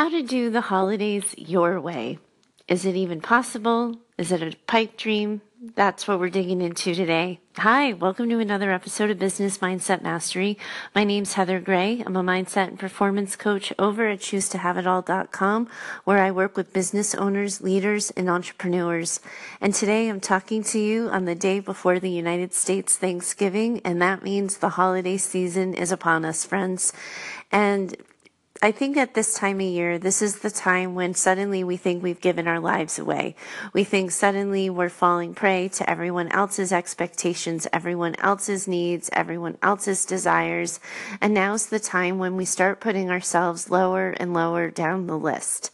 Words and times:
How 0.00 0.08
to 0.08 0.22
do 0.22 0.48
the 0.48 0.62
holidays 0.62 1.34
your 1.36 1.78
way. 1.78 2.20
Is 2.66 2.86
it 2.86 2.96
even 2.96 3.20
possible? 3.20 3.98
Is 4.16 4.32
it 4.32 4.42
a 4.42 4.56
pipe 4.66 4.96
dream? 4.96 5.42
That's 5.74 6.08
what 6.08 6.18
we're 6.18 6.30
digging 6.30 6.62
into 6.62 6.94
today. 6.94 7.38
Hi, 7.58 7.92
welcome 7.92 8.30
to 8.30 8.38
another 8.38 8.72
episode 8.72 9.10
of 9.10 9.18
Business 9.18 9.58
Mindset 9.58 10.00
Mastery. 10.00 10.56
My 10.94 11.04
name's 11.04 11.34
Heather 11.34 11.60
Gray. 11.60 12.02
I'm 12.06 12.16
a 12.16 12.22
mindset 12.22 12.68
and 12.68 12.78
performance 12.78 13.36
coach 13.36 13.74
over 13.78 14.08
at 14.08 14.20
choosetohaveitall.com 14.20 15.68
where 16.04 16.18
I 16.18 16.30
work 16.30 16.56
with 16.56 16.72
business 16.72 17.14
owners, 17.14 17.60
leaders, 17.60 18.10
and 18.12 18.30
entrepreneurs. 18.30 19.20
And 19.60 19.74
today 19.74 20.08
I'm 20.08 20.20
talking 20.20 20.62
to 20.62 20.78
you 20.78 21.10
on 21.10 21.26
the 21.26 21.34
day 21.34 21.60
before 21.60 22.00
the 22.00 22.08
United 22.08 22.54
States 22.54 22.96
Thanksgiving, 22.96 23.82
and 23.84 24.00
that 24.00 24.22
means 24.22 24.56
the 24.56 24.70
holiday 24.70 25.18
season 25.18 25.74
is 25.74 25.92
upon 25.92 26.24
us, 26.24 26.46
friends. 26.46 26.94
And 27.52 27.98
I 28.62 28.72
think 28.72 28.98
at 28.98 29.14
this 29.14 29.32
time 29.32 29.58
of 29.58 29.66
year, 29.66 29.98
this 29.98 30.20
is 30.20 30.40
the 30.40 30.50
time 30.50 30.94
when 30.94 31.14
suddenly 31.14 31.64
we 31.64 31.78
think 31.78 32.02
we've 32.02 32.20
given 32.20 32.46
our 32.46 32.60
lives 32.60 32.98
away. 32.98 33.34
We 33.72 33.84
think 33.84 34.10
suddenly 34.10 34.68
we're 34.68 34.90
falling 34.90 35.32
prey 35.32 35.68
to 35.68 35.88
everyone 35.88 36.28
else's 36.28 36.70
expectations, 36.70 37.66
everyone 37.72 38.16
else's 38.16 38.68
needs, 38.68 39.08
everyone 39.14 39.56
else's 39.62 40.04
desires. 40.04 40.78
And 41.22 41.32
now's 41.32 41.68
the 41.68 41.80
time 41.80 42.18
when 42.18 42.36
we 42.36 42.44
start 42.44 42.80
putting 42.80 43.10
ourselves 43.10 43.70
lower 43.70 44.10
and 44.10 44.34
lower 44.34 44.68
down 44.68 45.06
the 45.06 45.18
list. 45.18 45.70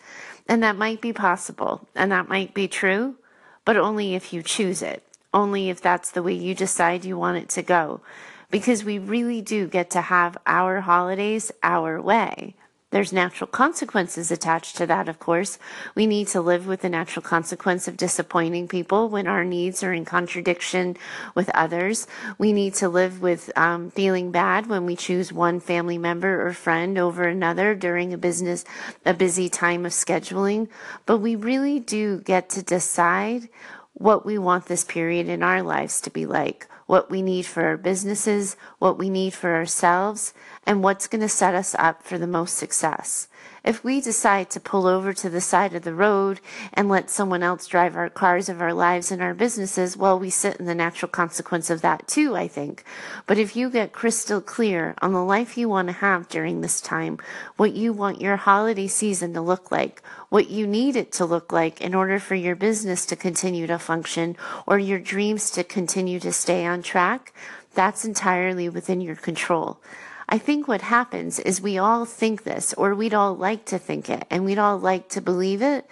And 0.49 0.63
that 0.63 0.77
might 0.77 1.01
be 1.01 1.13
possible 1.13 1.89
and 1.97 2.13
that 2.13 2.29
might 2.29 2.55
be 2.55 2.69
true, 2.69 3.17
but 3.65 3.77
only 3.77 4.15
if 4.15 4.33
you 4.33 4.45
choose 4.45 4.81
it, 4.81 5.03
only 5.35 5.71
if 5.71 5.81
that's 5.81 6.13
the 6.13 6.23
way 6.23 6.35
you 6.35 6.55
decide 6.55 7.05
you 7.05 7.19
want 7.19 7.39
it 7.39 7.49
to 7.49 7.63
go. 7.63 8.01
Because 8.49 8.85
we 8.85 9.01
really 9.01 9.43
do 9.43 9.67
get 9.67 9.91
to 9.91 10.03
have 10.03 10.39
our 10.47 10.83
holidays 10.83 11.51
our 11.65 12.01
way. 12.01 12.55
There's 12.93 13.13
natural 13.13 13.49
consequences 13.49 14.31
attached 14.31 14.77
to 14.77 14.87
that, 14.87 15.09
of 15.09 15.19
course. 15.19 15.59
We 15.97 16.07
need 16.07 16.29
to 16.29 16.41
live 16.41 16.69
with 16.69 16.83
the 16.83 16.89
natural 16.89 17.23
consequence 17.23 17.89
of 17.89 17.97
disappointing 17.97 18.69
people 18.69 19.09
when 19.09 19.27
our 19.27 19.45
needs 19.45 19.83
are 19.83 19.93
in 19.93 20.05
contradiction 20.05 20.97
with 21.35 21.51
others. 21.51 22.07
We 22.39 22.53
need 22.53 22.75
to 22.75 22.89
live 22.89 23.21
with 23.21 23.51
um, 23.57 23.91
feeling 23.91 24.31
bad 24.31 24.69
when 24.69 24.87
we 24.87 24.95
choose 24.95 25.33
one 25.33 25.59
family 25.59 25.99
member 25.99 26.47
or 26.47 26.53
friend 26.53 26.97
over 26.97 27.25
another 27.25 27.75
during 27.75 28.13
a 28.13 28.19
business, 28.19 28.65
a 29.05 29.15
busy 29.15 29.49
time 29.49 29.85
of 29.85 29.91
scheduling. 29.91 30.69
But 31.07 31.19
we 31.19 31.35
really 31.35 31.81
do 31.81 32.21
get 32.21 32.49
to 32.51 32.63
decide 32.63 33.49
what 33.95 34.25
we 34.25 34.39
want 34.39 34.67
this 34.67 34.85
period 34.85 35.29
in 35.29 35.43
our 35.43 35.61
lives 35.61 36.01
to 36.03 36.11
be 36.11 36.25
like 36.25 36.69
what 36.87 37.11
we 37.11 37.21
need 37.21 37.45
for 37.45 37.65
our 37.65 37.77
businesses, 37.77 38.57
what 38.79 38.97
we 38.97 39.11
need 39.11 39.35
for 39.35 39.55
ourselves, 39.55 40.33
and 40.67 40.83
what's 40.83 41.07
going 41.07 41.21
to 41.21 41.29
set 41.29 41.55
us 41.55 41.75
up 41.79 42.03
for 42.03 42.19
the 42.19 42.27
most 42.27 42.57
success. 42.57 43.29
If 43.67 43.83
we 43.83 44.01
decide 44.01 44.49
to 44.51 44.61
pull 44.61 44.87
over 44.87 45.13
to 45.13 45.29
the 45.29 45.41
side 45.41 45.75
of 45.75 45.83
the 45.83 45.95
road 45.95 46.41
and 46.73 46.89
let 46.89 47.11
someone 47.11 47.43
else 47.43 47.67
drive 47.67 47.97
our 47.97 48.09
cars 48.09 48.49
of 48.49 48.61
our 48.61 48.73
lives 48.73 49.11
and 49.11 49.21
our 49.21 49.35
businesses, 49.35 49.97
well, 49.97 50.19
we 50.19 50.31
sit 50.31 50.57
in 50.59 50.67
the 50.67 50.75
natural 50.75 51.11
consequence 51.11 51.69
of 51.69 51.83
that 51.83 52.07
too, 52.07 52.37
I 52.37 52.47
think. 52.47 52.85
But 53.27 53.39
if 53.39 53.57
you 53.57 53.69
get 53.69 53.93
crystal 53.93 54.41
clear 54.41 54.95
on 55.03 55.13
the 55.13 55.25
life 55.25 55.59
you 55.59 55.69
want 55.69 55.89
to 55.89 55.95
have 55.95 56.29
during 56.29 56.61
this 56.61 56.81
time, 56.81 57.19
what 57.57 57.73
you 57.73 57.93
want 57.93 58.21
your 58.21 58.37
holiday 58.37 58.87
season 58.87 59.35
to 59.35 59.41
look 59.41 59.73
like, 59.73 60.01
what 60.29 60.49
you 60.49 60.65
need 60.65 60.95
it 60.95 61.11
to 61.13 61.25
look 61.25 61.53
like 61.53 61.81
in 61.81 61.93
order 61.93 62.21
for 62.21 62.37
your 62.37 62.55
business 62.55 63.05
to 63.07 63.17
continue 63.17 63.67
to 63.67 63.81
function 63.81 64.37
or 64.65 64.79
your 64.79 65.01
dreams 65.01 65.51
to 65.51 65.65
continue 65.65 66.21
to 66.21 66.33
stay 66.33 66.65
on 66.65 66.83
track, 66.83 67.33
that's 67.75 68.05
entirely 68.05 68.69
within 68.69 69.01
your 69.01 69.17
control. 69.17 69.81
I 70.29 70.39
think 70.39 70.67
what 70.67 70.83
happens 70.83 71.39
is 71.39 71.61
we 71.61 71.79
all 71.79 72.05
think 72.05 72.43
this, 72.43 72.75
or 72.75 72.97
we'd 72.97 73.15
all 73.15 73.37
like 73.37 73.65
to 73.67 73.79
think 73.79 74.11
it, 74.11 74.27
and 74.29 74.45
we'd 74.45 74.59
all 74.59 74.77
like 74.77 75.09
to 75.11 75.21
believe 75.21 75.63
it, 75.63 75.87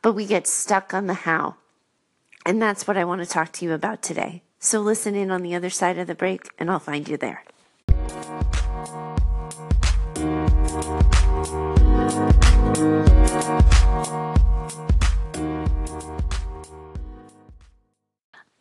but 0.00 0.12
we 0.12 0.26
get 0.26 0.46
stuck 0.46 0.94
on 0.94 1.08
the 1.08 1.14
how. 1.14 1.56
And 2.46 2.62
that's 2.62 2.86
what 2.86 2.96
I 2.96 3.04
want 3.04 3.20
to 3.20 3.26
talk 3.26 3.50
to 3.54 3.64
you 3.64 3.72
about 3.72 4.00
today. 4.00 4.42
So 4.60 4.80
listen 4.80 5.16
in 5.16 5.32
on 5.32 5.42
the 5.42 5.56
other 5.56 5.70
side 5.70 5.98
of 5.98 6.06
the 6.06 6.14
break, 6.14 6.50
and 6.56 6.70
I'll 6.70 6.78
find 6.78 7.08
you 7.08 7.16
there. 7.16 7.42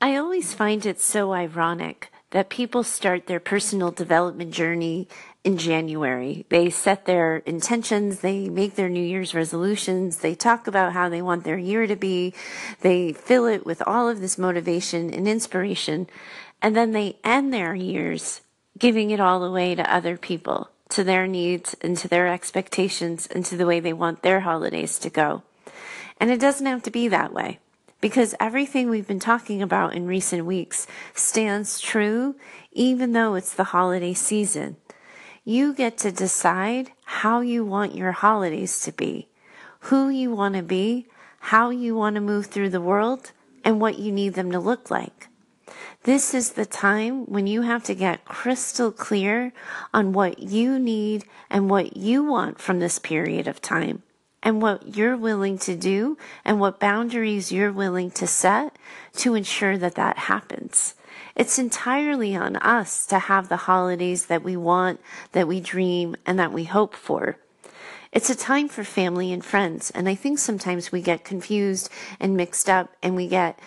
I 0.01 0.15
always 0.15 0.55
find 0.55 0.87
it 0.87 0.99
so 0.99 1.33
ironic 1.33 2.11
that 2.31 2.49
people 2.49 2.83
start 2.83 3.25
their 3.25 3.39
personal 3.39 3.91
development 3.91 4.51
journey 4.51 5.07
in 5.43 5.57
January. 5.57 6.45
They 6.49 6.69
set 6.69 7.05
their 7.05 7.37
intentions, 7.37 8.19
they 8.19 8.49
make 8.49 8.75
their 8.75 8.89
New 8.89 9.03
Year's 9.03 9.33
resolutions, 9.33 10.17
they 10.17 10.35
talk 10.35 10.67
about 10.67 10.93
how 10.93 11.09
they 11.09 11.21
want 11.21 11.43
their 11.43 11.57
year 11.57 11.87
to 11.87 11.95
be, 11.95 12.33
they 12.81 13.13
fill 13.13 13.45
it 13.45 13.65
with 13.65 13.81
all 13.87 14.07
of 14.07 14.19
this 14.19 14.37
motivation 14.37 15.11
and 15.11 15.27
inspiration, 15.27 16.07
and 16.61 16.75
then 16.75 16.91
they 16.91 17.17
end 17.23 17.53
their 17.53 17.73
years 17.73 18.41
giving 18.77 19.11
it 19.11 19.19
all 19.19 19.43
away 19.43 19.75
to 19.75 19.93
other 19.93 20.17
people, 20.17 20.69
to 20.89 21.03
their 21.03 21.27
needs 21.27 21.75
and 21.81 21.97
to 21.97 22.07
their 22.07 22.27
expectations 22.27 23.27
and 23.27 23.45
to 23.45 23.57
the 23.57 23.65
way 23.65 23.79
they 23.79 23.93
want 23.93 24.21
their 24.21 24.41
holidays 24.41 24.99
to 24.99 25.09
go. 25.09 25.43
And 26.19 26.29
it 26.29 26.39
doesn't 26.39 26.65
have 26.65 26.83
to 26.83 26.91
be 26.91 27.07
that 27.07 27.33
way 27.33 27.59
because 28.01 28.35
everything 28.39 28.89
we've 28.89 29.07
been 29.07 29.19
talking 29.19 29.61
about 29.61 29.93
in 29.93 30.07
recent 30.07 30.45
weeks 30.45 30.87
stands 31.13 31.79
true 31.79 32.35
even 32.71 33.13
though 33.13 33.35
it's 33.35 33.53
the 33.53 33.65
holiday 33.65 34.13
season. 34.13 34.77
You 35.43 35.73
get 35.73 35.97
to 35.99 36.11
decide 36.11 36.91
how 37.05 37.41
you 37.41 37.65
want 37.65 37.95
your 37.95 38.11
holidays 38.11 38.81
to 38.81 38.91
be, 38.91 39.27
who 39.81 40.09
you 40.09 40.31
want 40.31 40.55
to 40.55 40.61
be, 40.61 41.07
how 41.39 41.69
you 41.69 41.95
want 41.95 42.15
to 42.15 42.21
move 42.21 42.47
through 42.47 42.69
the 42.69 42.81
world, 42.81 43.31
and 43.63 43.81
what 43.81 43.99
you 43.99 44.11
need 44.11 44.35
them 44.35 44.51
to 44.51 44.59
look 44.59 44.91
like. 44.91 45.27
This 46.03 46.33
is 46.33 46.51
the 46.51 46.65
time 46.65 47.25
when 47.25 47.47
you 47.47 47.63
have 47.63 47.83
to 47.85 47.95
get 47.95 48.25
crystal 48.25 48.91
clear 48.91 49.51
on 49.93 50.13
what 50.13 50.39
you 50.39 50.79
need 50.79 51.25
and 51.49 51.69
what 51.69 51.97
you 51.97 52.23
want 52.23 52.59
from 52.59 52.79
this 52.79 52.99
period 52.99 53.47
of 53.47 53.61
time 53.61 54.03
and 54.41 54.61
what 54.61 54.95
you're 54.95 55.17
willing 55.17 55.57
to 55.59 55.75
do 55.75 56.17
and 56.45 56.59
what 56.59 56.79
boundaries 56.79 57.51
you're 57.51 57.71
willing 57.71 58.11
to 58.11 58.27
set 58.27 58.75
to 59.13 59.35
ensure 59.35 59.77
that 59.77 59.95
that 59.95 60.17
happens. 60.17 60.95
It's 61.35 61.59
entirely 61.59 62.35
on 62.35 62.55
us 62.57 63.05
to 63.07 63.19
have 63.19 63.49
the 63.49 63.57
holidays 63.57 64.25
that 64.25 64.43
we 64.43 64.57
want, 64.57 64.99
that 65.31 65.47
we 65.47 65.59
dream, 65.59 66.15
and 66.25 66.37
that 66.39 66.51
we 66.51 66.65
hope 66.65 66.95
for. 66.95 67.37
It's 68.11 68.29
a 68.29 68.35
time 68.35 68.67
for 68.69 68.83
family 68.83 69.31
and 69.31 69.45
friends, 69.45 69.91
and 69.91 70.09
I 70.09 70.15
think 70.15 70.39
sometimes 70.39 70.91
we 70.91 71.01
get 71.01 71.23
confused 71.23 71.89
and 72.19 72.35
mixed 72.35 72.67
up 72.67 72.89
and 73.03 73.15
we 73.15 73.27
get 73.27 73.59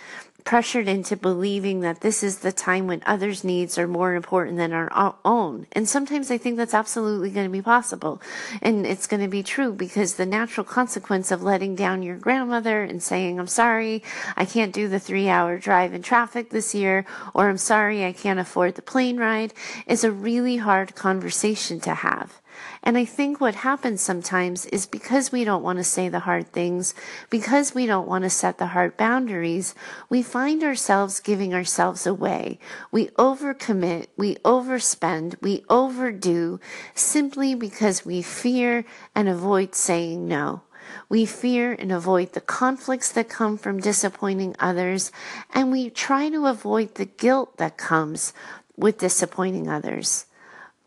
pressured 0.45 0.89
into 0.89 1.17
believing 1.17 1.81
that 1.81 2.01
this 2.01 2.23
is 2.23 2.39
the 2.39 2.53
time 2.53 2.87
when 2.87 3.03
others' 3.07 3.45
needs 3.45 3.79
are 3.79 3.87
more 3.87 4.15
important 4.15 4.57
than 4.57 4.73
our 4.73 5.15
own. 5.25 5.67
And 5.73 5.89
sometimes 5.89 6.31
I 6.31 6.39
think 6.39 6.57
that's 6.57 6.75
absolutely 6.75 7.31
going 7.31 7.47
to 7.47 7.53
be 7.53 7.63
possible. 7.63 8.21
And 8.61 8.87
it's 8.87 9.07
going 9.07 9.23
to 9.23 9.29
be 9.29 9.43
true 9.43 9.73
because 9.73 10.15
the 10.15 10.27
natural 10.27 10.65
consequence 10.65 11.31
of 11.31 11.43
letting 11.43 11.75
down 11.75 12.03
your 12.03 12.17
grandmother 12.17 12.83
and 12.83 13.03
saying, 13.03 13.39
I'm 13.39 13.47
sorry, 13.47 14.03
I 14.37 14.45
can't 14.45 14.73
do 14.73 14.89
the 14.89 15.01
three 15.01 15.29
hour 15.29 15.59
drive 15.59 15.95
in 15.95 16.03
traffic 16.03 16.51
this 16.51 16.75
year, 16.75 17.05
or 17.35 17.49
I'm 17.49 17.59
sorry, 17.59 18.05
I 18.05 18.13
can't 18.13 18.41
afford 18.41 18.75
the 18.75 18.83
plane 18.83 19.19
ride, 19.19 19.55
is 19.87 20.05
a 20.05 20.13
really 20.13 20.59
hard 20.59 20.95
conversation 20.95 21.81
to 21.81 21.95
have. 21.95 22.42
And 22.83 22.99
I 22.99 23.05
think 23.05 23.41
what 23.41 23.57
happens 23.57 24.01
sometimes 24.01 24.67
is 24.67 24.87
because 24.87 25.31
we 25.31 25.45
don't 25.45 25.63
want 25.63 25.79
to 25.79 25.85
say 25.85 26.09
the 26.09 26.21
hard 26.21 26.53
things, 26.53 26.95
because 27.31 27.75
we 27.75 27.87
don't 27.87 28.09
want 28.09 28.25
to 28.25 28.31
set 28.31 28.59
the 28.59 28.69
hard 28.69 28.97
boundaries, 28.97 29.75
we 30.09 30.23
find 30.23 30.63
ourselves 30.63 31.21
giving 31.21 31.55
ourselves 31.55 32.07
away. 32.07 32.59
We 32.91 33.09
overcommit, 33.09 34.09
we 34.17 34.37
overspend, 34.37 35.41
we 35.41 35.65
overdo 35.69 36.61
simply 36.95 37.55
because 37.55 38.05
we 38.05 38.23
fear 38.23 38.85
and 39.15 39.29
avoid 39.29 39.75
saying 39.75 40.27
no. 40.27 40.63
We 41.09 41.27
fear 41.27 41.73
and 41.73 41.93
avoid 41.93 42.33
the 42.33 42.41
conflicts 42.41 43.13
that 43.13 43.29
come 43.29 43.57
from 43.57 43.81
disappointing 43.81 44.57
others, 44.59 45.13
and 45.55 45.71
we 45.71 45.91
try 45.91 46.29
to 46.29 46.47
avoid 46.47 46.95
the 46.95 47.05
guilt 47.05 47.57
that 47.59 47.77
comes 47.77 48.33
with 48.77 48.99
disappointing 48.99 49.69
others. 49.69 50.27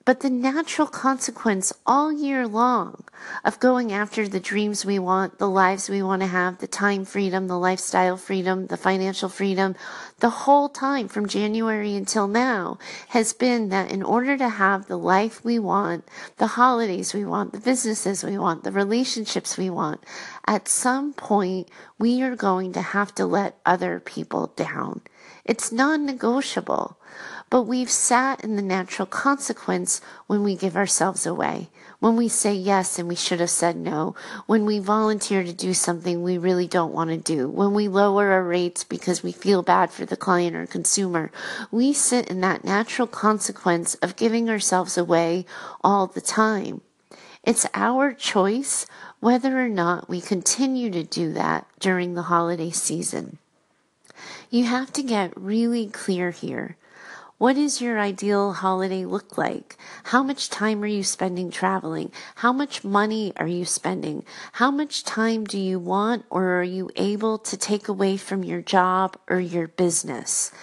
But 0.06 0.20
the 0.20 0.30
natural 0.30 0.88
consequence 0.88 1.74
all 1.84 2.14
year 2.14 2.48
long 2.48 3.06
of 3.44 3.60
going 3.60 3.92
after 3.92 4.28
the 4.28 4.40
dreams 4.40 4.86
we 4.86 5.00
want, 5.00 5.40
the 5.40 5.50
lives 5.50 5.90
we 5.90 6.04
want 6.04 6.22
to 6.22 6.28
have, 6.28 6.60
the 6.60 6.68
time 6.68 7.06
freedom, 7.06 7.48
the 7.48 7.58
lifestyle 7.58 8.16
freedom, 8.16 8.68
the 8.68 8.78
financial 8.78 9.30
freedom, 9.30 9.76
the 10.20 10.30
whole 10.30 10.70
time 10.70 11.08
from 11.08 11.28
January 11.28 11.96
until 11.96 12.28
now 12.28 12.78
has 13.10 13.34
been 13.34 13.70
that 13.70 13.92
in 13.92 14.04
order 14.04 14.38
to 14.38 14.48
have 14.48 14.86
the 14.86 14.98
life 14.98 15.44
we 15.44 15.58
want, 15.58 16.08
the 16.38 16.54
holidays 16.54 17.16
we 17.16 17.26
want, 17.26 17.52
the 17.52 17.60
businesses 17.60 18.24
we 18.24 18.38
want, 18.38 18.64
the 18.64 18.72
relationships 18.72 19.58
we 19.58 19.72
want, 19.72 20.04
at 20.46 20.68
some 20.68 21.14
point 21.14 21.68
we 21.98 22.22
are 22.22 22.36
going 22.36 22.72
to 22.74 22.82
have 22.82 23.16
to 23.16 23.26
let 23.26 23.58
other 23.66 24.00
people 24.00 24.54
down. 24.56 25.02
It's 25.46 25.72
non 25.72 26.08
negotiable. 26.08 26.98
But 27.52 27.64
we've 27.64 27.92
sat 27.92 28.44
in 28.44 28.56
the 28.56 28.64
natural 28.64 29.06
consequence 29.06 30.02
when 30.26 30.44
we 30.44 30.56
give 30.56 30.76
ourselves 30.76 31.28
away, 31.28 31.70
when 32.00 32.16
we 32.16 32.28
say 32.28 32.54
yes 32.56 32.98
and 32.98 33.08
we 33.08 33.16
should 33.16 33.40
have 33.40 33.52
said 33.52 33.78
no, 33.78 34.16
when 34.48 34.66
we 34.66 34.80
volunteer 34.80 35.44
to 35.44 35.54
do 35.54 35.76
something 35.76 36.24
we 36.24 36.40
really 36.40 36.68
don't 36.68 36.94
want 36.94 37.12
to 37.12 37.18
do, 37.18 37.48
when 37.48 37.76
we 37.76 37.88
lower 37.88 38.32
our 38.32 38.44
rates 38.44 38.84
because 38.84 39.22
we 39.22 39.32
feel 39.32 39.62
bad 39.62 39.92
for 39.92 40.06
the 40.06 40.18
client 40.18 40.56
or 40.56 40.66
consumer. 40.66 41.32
We 41.72 41.94
sit 41.94 42.28
in 42.28 42.42
that 42.42 42.64
natural 42.64 43.08
consequence 43.08 43.94
of 43.96 44.16
giving 44.16 44.50
ourselves 44.50 44.98
away 44.98 45.46
all 45.84 46.08
the 46.08 46.22
time. 46.22 46.82
It's 47.44 47.68
our 47.76 48.12
choice 48.12 48.88
whether 49.20 49.64
or 49.64 49.70
not 49.70 50.10
we 50.10 50.20
continue 50.20 50.90
to 50.90 51.04
do 51.04 51.32
that 51.34 51.68
during 51.80 52.16
the 52.16 52.24
holiday 52.24 52.72
season. 52.72 53.38
You 54.56 54.64
have 54.64 54.94
to 54.94 55.04
get 55.04 55.34
really 55.36 55.88
clear 55.88 56.32
here. 56.32 56.78
What 57.38 57.58
does 57.58 57.82
your 57.82 58.00
ideal 58.00 58.54
holiday 58.54 59.04
look 59.04 59.38
like? 59.38 59.76
How 60.06 60.24
much 60.24 60.50
time 60.50 60.82
are 60.82 60.88
you 60.88 61.04
spending 61.04 61.52
traveling? 61.52 62.14
How 62.36 62.54
much 62.54 62.86
money 62.86 63.34
are 63.36 63.50
you 63.50 63.66
spending? 63.66 64.24
How 64.54 64.72
much 64.72 65.04
time 65.04 65.44
do 65.44 65.60
you 65.60 65.78
want 65.78 66.24
or 66.30 66.58
are 66.58 66.64
you 66.64 66.90
able 66.96 67.38
to 67.40 67.58
take 67.58 67.90
away 67.90 68.16
from 68.16 68.46
your 68.46 68.62
job 68.62 69.18
or 69.28 69.42
your 69.42 69.68
business? 69.68 70.54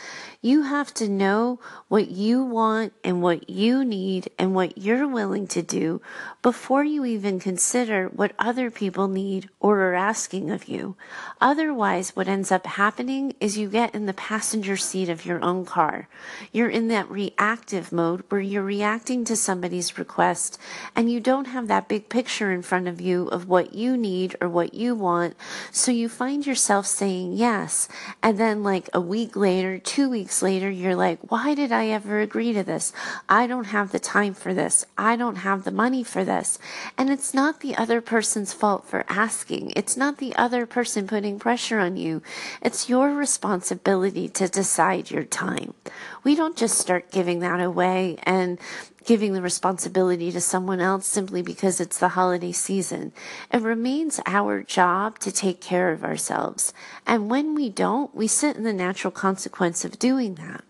You 0.44 0.62
have 0.62 0.92
to 0.94 1.08
know 1.08 1.60
what 1.86 2.10
you 2.10 2.42
want 2.42 2.94
and 3.04 3.22
what 3.22 3.48
you 3.48 3.84
need 3.84 4.28
and 4.40 4.56
what 4.56 4.76
you're 4.76 5.06
willing 5.06 5.46
to 5.48 5.62
do 5.62 6.02
before 6.42 6.82
you 6.82 7.04
even 7.04 7.38
consider 7.38 8.08
what 8.08 8.32
other 8.40 8.68
people 8.68 9.06
need 9.06 9.48
or 9.60 9.78
are 9.82 9.94
asking 9.94 10.50
of 10.50 10.66
you. 10.66 10.96
Otherwise, 11.40 12.16
what 12.16 12.26
ends 12.26 12.50
up 12.50 12.66
happening 12.66 13.36
is 13.38 13.56
you 13.56 13.68
get 13.68 13.94
in 13.94 14.06
the 14.06 14.12
passenger 14.12 14.76
seat 14.76 15.08
of 15.08 15.24
your 15.24 15.40
own 15.44 15.64
car. 15.64 16.08
You're 16.50 16.68
in 16.68 16.88
that 16.88 17.08
reactive 17.08 17.92
mode 17.92 18.24
where 18.28 18.40
you're 18.40 18.64
reacting 18.64 19.24
to 19.26 19.36
somebody's 19.36 19.96
request 19.96 20.58
and 20.96 21.08
you 21.08 21.20
don't 21.20 21.44
have 21.44 21.68
that 21.68 21.86
big 21.86 22.08
picture 22.08 22.50
in 22.50 22.62
front 22.62 22.88
of 22.88 23.00
you 23.00 23.28
of 23.28 23.48
what 23.48 23.74
you 23.74 23.96
need 23.96 24.34
or 24.40 24.48
what 24.48 24.74
you 24.74 24.96
want. 24.96 25.36
So 25.70 25.92
you 25.92 26.08
find 26.08 26.44
yourself 26.44 26.86
saying 26.86 27.34
yes. 27.34 27.86
And 28.24 28.38
then 28.38 28.64
like 28.64 28.90
a 28.92 29.00
week 29.00 29.36
later, 29.36 29.78
two 29.78 30.10
weeks 30.10 30.31
later, 30.40 30.70
you're 30.70 30.94
like, 30.94 31.18
why 31.30 31.54
did 31.54 31.72
I 31.72 31.88
ever 31.88 32.20
agree 32.20 32.52
to 32.52 32.62
this? 32.62 32.92
I 33.28 33.46
don't 33.46 33.64
have 33.64 33.90
the 33.90 33.98
time 33.98 34.32
for 34.32 34.54
this. 34.54 34.86
I 34.96 35.16
don't 35.16 35.36
have 35.36 35.64
the 35.64 35.72
money 35.72 36.04
for 36.04 36.24
this. 36.24 36.58
And 36.96 37.10
it's 37.10 37.34
not 37.34 37.60
the 37.60 37.76
other 37.76 38.00
person's 38.00 38.52
fault 38.52 38.86
for 38.86 39.04
asking. 39.08 39.72
It's 39.74 39.96
not 39.96 40.18
the 40.18 40.34
other 40.36 40.64
person 40.64 41.08
putting 41.08 41.40
pressure 41.40 41.80
on 41.80 41.96
you. 41.96 42.22
It's 42.62 42.88
your 42.88 43.10
responsibility 43.10 44.28
to 44.28 44.48
decide 44.48 45.10
your 45.10 45.24
time. 45.24 45.74
We 46.22 46.36
don't 46.36 46.56
just 46.56 46.78
start 46.78 47.10
giving 47.10 47.40
that 47.40 47.60
away 47.60 48.18
and 48.22 48.58
giving 49.04 49.32
the 49.32 49.42
responsibility 49.42 50.30
to 50.32 50.40
someone 50.40 50.80
else 50.80 51.06
simply 51.06 51.42
because 51.42 51.80
it's 51.80 51.98
the 51.98 52.10
holiday 52.10 52.52
season. 52.52 53.12
It 53.52 53.62
remains 53.62 54.20
our 54.26 54.62
job 54.62 55.18
to 55.20 55.32
take 55.32 55.60
care 55.60 55.92
of 55.92 56.04
ourselves. 56.04 56.72
And 57.06 57.30
when 57.30 57.54
we 57.54 57.68
don't, 57.68 58.14
we 58.14 58.26
sit 58.26 58.56
in 58.56 58.64
the 58.64 58.72
natural 58.72 59.10
consequence 59.10 59.84
of 59.84 59.98
doing 59.98 60.36
that. 60.36 60.64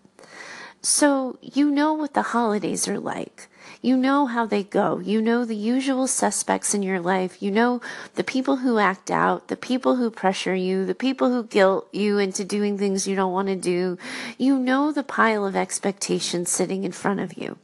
So 0.81 1.37
you 1.41 1.71
know 1.71 1.93
what 1.93 2.13
the 2.13 2.21
holidays 2.21 2.87
are 2.87 2.99
like. 2.99 3.47
You 3.81 3.97
know 3.97 4.25
how 4.25 4.45
they 4.45 4.63
go. 4.63 4.99
You 4.99 5.21
know 5.21 5.45
the 5.45 5.55
usual 5.55 6.07
suspects 6.07 6.73
in 6.73 6.83
your 6.83 6.99
life. 6.99 7.41
You 7.41 7.51
know 7.51 7.81
the 8.15 8.23
people 8.23 8.57
who 8.57 8.79
act 8.79 9.11
out, 9.11 9.47
the 9.47 9.57
people 9.57 9.97
who 9.97 10.09
pressure 10.09 10.55
you, 10.55 10.85
the 10.85 10.95
people 10.95 11.29
who 11.29 11.43
guilt 11.43 11.87
you 11.91 12.17
into 12.17 12.43
doing 12.43 12.77
things 12.77 13.07
you 13.07 13.15
don't 13.15 13.33
want 13.33 13.49
to 13.49 13.55
do. 13.55 13.97
You 14.37 14.57
know 14.57 14.91
the 14.91 15.03
pile 15.03 15.45
of 15.45 15.55
expectations 15.55 16.49
sitting 16.49 16.83
in 16.83 16.91
front 16.91 17.19
of 17.19 17.37
you. 17.37 17.57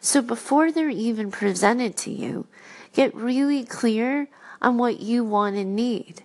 So 0.00 0.22
before 0.22 0.72
they're 0.72 0.88
even 0.88 1.30
presented 1.30 1.96
to 1.98 2.10
you, 2.10 2.46
get 2.92 3.14
really 3.14 3.64
clear 3.64 4.28
on 4.62 4.78
what 4.78 5.00
you 5.00 5.24
want 5.24 5.56
and 5.56 5.76
need. 5.76 6.22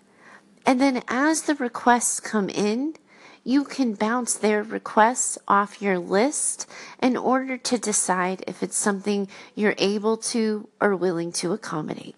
And 0.65 0.81
then 0.81 1.03
as 1.07 1.43
the 1.43 1.55
requests 1.55 2.19
come 2.19 2.49
in, 2.49 2.95
you 3.43 3.63
can 3.63 3.93
bounce 3.93 4.33
their 4.33 4.63
requests 4.63 5.37
off 5.47 5.81
your 5.81 5.99
list 5.99 6.67
in 7.01 7.15
order 7.15 7.57
to 7.57 7.77
decide 7.77 8.43
if 8.47 8.63
it's 8.63 8.75
something 8.75 9.27
you're 9.53 9.75
able 9.77 10.17
to 10.17 10.67
or 10.81 10.95
willing 10.95 11.31
to 11.33 11.53
accommodate. 11.53 12.15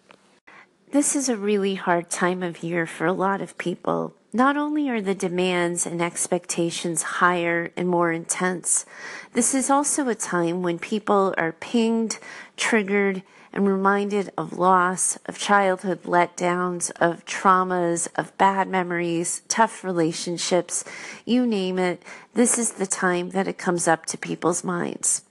This 0.92 1.18
is 1.18 1.27
a 1.27 1.36
really 1.36 1.75
hard 1.75 2.10
time 2.10 2.42
of 2.42 2.63
year 2.63 2.88
for 2.88 3.06
a 3.06 3.12
lot 3.12 3.42
of 3.42 3.57
people. 3.57 4.15
Not 4.38 4.56
only 4.56 4.88
are 4.88 5.01
the 5.01 5.16
demands 5.16 5.88
and 5.88 6.00
expectations 6.00 7.01
higher 7.18 7.72
and 7.75 7.89
more 7.89 8.12
intense, 8.12 8.86
this 9.34 9.56
is 9.56 9.72
also 9.72 10.07
a 10.10 10.13
time 10.13 10.62
when 10.62 10.78
people 10.78 11.34
are 11.39 11.54
pinged, 11.54 12.19
triggered, 12.56 13.24
and 13.51 13.68
reminded 13.68 14.31
of 14.38 14.54
loss, 14.60 15.18
of 15.25 15.39
childhood 15.39 16.04
letdowns, 16.04 16.92
of 17.00 17.25
traumas, 17.25 18.10
of 18.16 18.38
bad 18.38 18.68
memories, 18.68 19.42
tough 19.48 19.84
relationships, 19.84 20.86
you 21.25 21.48
name 21.48 21.80
it. 21.80 22.04
This 22.36 22.60
is 22.60 22.74
the 22.74 22.86
time 22.86 23.31
that 23.31 23.48
it 23.48 23.57
comes 23.57 23.88
up 23.88 24.06
to 24.06 24.19
people's 24.19 24.63
minds. 24.63 25.24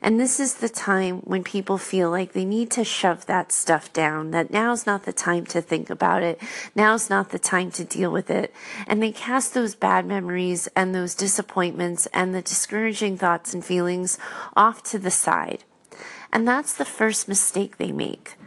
And 0.00 0.18
this 0.18 0.38
is 0.38 0.54
the 0.54 0.68
time 0.68 1.18
when 1.18 1.42
people 1.42 1.76
feel 1.76 2.10
like 2.10 2.32
they 2.32 2.44
need 2.44 2.70
to 2.72 2.84
shove 2.84 3.26
that 3.26 3.52
stuff 3.52 3.92
down, 3.92 4.30
that 4.30 4.50
now's 4.50 4.86
not 4.86 5.04
the 5.04 5.12
time 5.12 5.44
to 5.46 5.60
think 5.60 5.90
about 5.90 6.22
it. 6.22 6.40
Now's 6.74 7.10
not 7.10 7.30
the 7.30 7.38
time 7.38 7.70
to 7.72 7.84
deal 7.84 8.12
with 8.12 8.30
it. 8.30 8.54
And 8.86 9.02
they 9.02 9.12
cast 9.12 9.54
those 9.54 9.74
bad 9.74 10.06
memories 10.06 10.68
and 10.76 10.94
those 10.94 11.14
disappointments 11.14 12.06
and 12.14 12.34
the 12.34 12.42
discouraging 12.42 13.18
thoughts 13.18 13.52
and 13.52 13.64
feelings 13.64 14.18
off 14.56 14.82
to 14.84 14.98
the 14.98 15.10
side. 15.10 15.64
And 16.32 16.46
that's 16.46 16.74
the 16.74 16.84
first 16.84 17.26
mistake 17.26 17.78
they 17.78 17.92
make. 17.92 18.37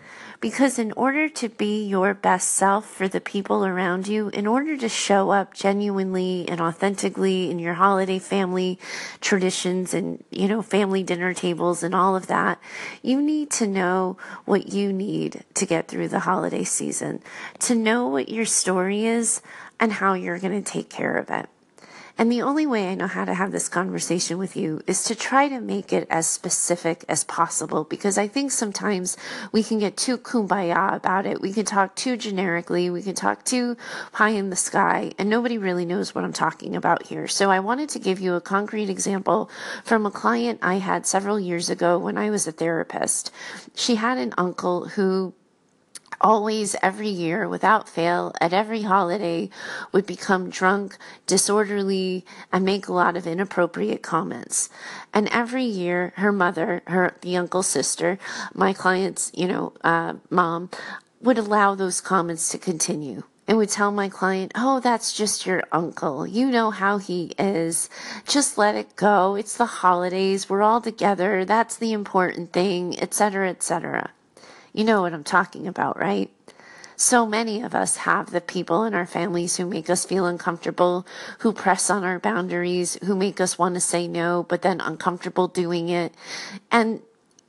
Because 0.42 0.80
in 0.80 0.92
order 0.94 1.30
to 1.30 1.50
be 1.50 1.86
your 1.86 2.16
best 2.16 2.50
self 2.50 2.90
for 2.90 3.08
the 3.08 3.22
people 3.22 3.64
around 3.64 4.08
you, 4.08 4.30
in 4.30 4.48
order 4.48 4.76
to 4.76 4.90
show 4.90 5.30
up 5.30 5.54
genuinely 5.54 6.50
and 6.50 6.60
authentically 6.60 7.52
in 7.52 7.60
your 7.60 7.76
holiday 7.76 8.18
family 8.18 8.80
traditions 9.22 9.94
and, 9.94 10.24
you 10.32 10.48
know, 10.48 10.64
family 10.64 11.04
dinner 11.04 11.36
tables 11.36 11.84
and 11.84 11.94
all 11.94 12.16
of 12.16 12.26
that, 12.26 12.60
you 13.04 13.22
need 13.22 13.52
to 13.52 13.68
know 13.68 14.18
what 14.46 14.74
you 14.74 14.92
need 14.92 15.46
to 15.54 15.68
get 15.68 15.88
through 15.88 16.08
the 16.08 16.22
holiday 16.22 16.64
season, 16.64 17.22
to 17.60 17.76
know 17.76 18.08
what 18.08 18.28
your 18.28 18.46
story 18.46 19.06
is 19.06 19.44
and 19.80 19.94
how 19.94 20.16
you're 20.16 20.40
going 20.40 20.64
to 20.64 20.72
take 20.72 20.90
care 20.90 21.18
of 21.18 21.30
it. 21.30 21.48
And 22.22 22.32
the 22.32 22.44
only 22.44 22.68
way 22.68 22.88
I 22.88 22.94
know 22.94 23.08
how 23.08 23.26
to 23.26 23.34
have 23.34 23.52
this 23.52 23.68
conversation 23.68 24.38
with 24.38 24.56
you 24.56 24.84
is 24.86 25.04
to 25.06 25.16
try 25.16 25.50
to 25.50 25.60
make 25.60 25.92
it 25.92 26.06
as 26.08 26.28
specific 26.28 27.04
as 27.10 27.24
possible 27.24 27.84
because 27.84 28.16
I 28.16 28.28
think 28.28 28.52
sometimes 28.52 29.18
we 29.52 29.64
can 29.64 29.80
get 29.80 29.98
too 29.98 30.20
kumbaya 30.20 30.94
about 30.94 31.26
it. 31.26 31.42
We 31.42 31.52
can 31.52 31.66
talk 31.66 31.96
too 31.96 32.18
generically. 32.18 32.92
We 32.92 33.02
can 33.02 33.16
talk 33.16 33.44
too 33.44 33.76
high 34.12 34.30
in 34.30 34.52
the 34.52 34.56
sky 34.56 35.14
and 35.18 35.32
nobody 35.32 35.58
really 35.58 35.84
knows 35.84 36.14
what 36.14 36.24
I'm 36.24 36.32
talking 36.32 36.76
about 36.76 37.08
here. 37.08 37.28
So 37.28 37.50
I 37.50 37.60
wanted 37.60 37.90
to 37.90 37.98
give 37.98 38.20
you 38.20 38.36
a 38.36 38.42
concrete 38.42 38.92
example 38.92 39.50
from 39.84 40.06
a 40.06 40.12
client 40.12 40.60
I 40.62 40.76
had 40.76 41.08
several 41.08 41.40
years 41.40 41.72
ago 41.72 41.98
when 41.98 42.20
I 42.20 42.30
was 42.30 42.46
a 42.46 42.52
therapist. 42.52 43.32
She 43.74 43.96
had 43.96 44.20
an 44.20 44.36
uncle 44.38 44.90
who 44.90 45.34
always 46.22 46.76
every 46.82 47.10
year 47.10 47.50
without 47.50 47.90
fail 47.90 48.34
at 48.40 48.54
every 48.54 48.84
holiday 48.84 49.50
would 49.92 50.06
become 50.06 50.50
drunk, 50.50 50.98
disorderly, 51.26 52.24
and 52.54 52.64
make 52.64 52.88
a 52.88 52.94
lot 52.94 53.18
of 53.18 53.28
inappropriate 53.28 54.02
comments. 54.02 54.70
And 55.14 55.28
every 55.30 55.66
year 55.66 56.14
her 56.16 56.32
mother, 56.32 56.82
her, 56.88 57.16
the 57.22 57.36
uncle's 57.36 57.68
sister, 57.68 58.18
my 58.54 58.72
client's, 58.72 59.32
you 59.36 59.48
know, 59.48 59.74
uh, 59.84 60.14
mom 60.30 60.70
would 61.22 61.38
allow 61.38 61.76
those 61.76 62.02
comments 62.02 62.50
to 62.50 62.58
continue 62.58 63.24
and 63.48 63.58
would 63.58 63.70
tell 63.70 63.92
my 63.92 64.08
client, 64.08 64.52
Oh, 64.56 64.80
that's 64.80 65.14
just 65.14 65.46
your 65.46 65.64
uncle. 65.72 66.26
You 66.26 66.50
know 66.50 66.72
how 66.72 67.00
he 67.00 67.34
is. 67.38 67.90
Just 68.26 68.58
let 68.58 68.76
it 68.76 68.96
go. 68.96 69.36
It's 69.36 69.58
the 69.58 69.66
holidays. 69.66 70.50
We're 70.50 70.62
all 70.62 70.80
together. 70.80 71.44
That's 71.44 71.76
the 71.76 71.92
important 71.92 72.54
thing, 72.54 72.98
etc., 73.02 73.50
etc. 73.50 74.12
You 74.74 74.84
know 74.84 75.02
what 75.02 75.14
I'm 75.14 75.24
talking 75.24 75.68
about, 75.68 76.00
right? 76.00 76.30
So 76.96 77.26
many 77.26 77.62
of 77.62 77.74
us 77.74 77.98
have 77.98 78.30
the 78.30 78.42
people 78.42 78.84
in 78.84 78.94
our 78.94 79.08
families 79.08 79.58
who 79.58 79.66
make 79.66 79.90
us 79.90 80.06
feel 80.06 80.28
uncomfortable, 80.28 81.06
who 81.40 81.52
press 81.52 81.90
on 81.90 82.04
our 82.04 82.20
boundaries, 82.20 82.98
who 83.04 83.16
make 83.16 83.42
us 83.42 83.58
want 83.58 83.74
to 83.74 83.82
say 83.82 84.08
no, 84.08 84.46
but 84.48 84.62
then 84.62 84.80
uncomfortable 84.80 85.48
doing 85.48 85.90
it. 85.90 86.14
And 86.70 87.02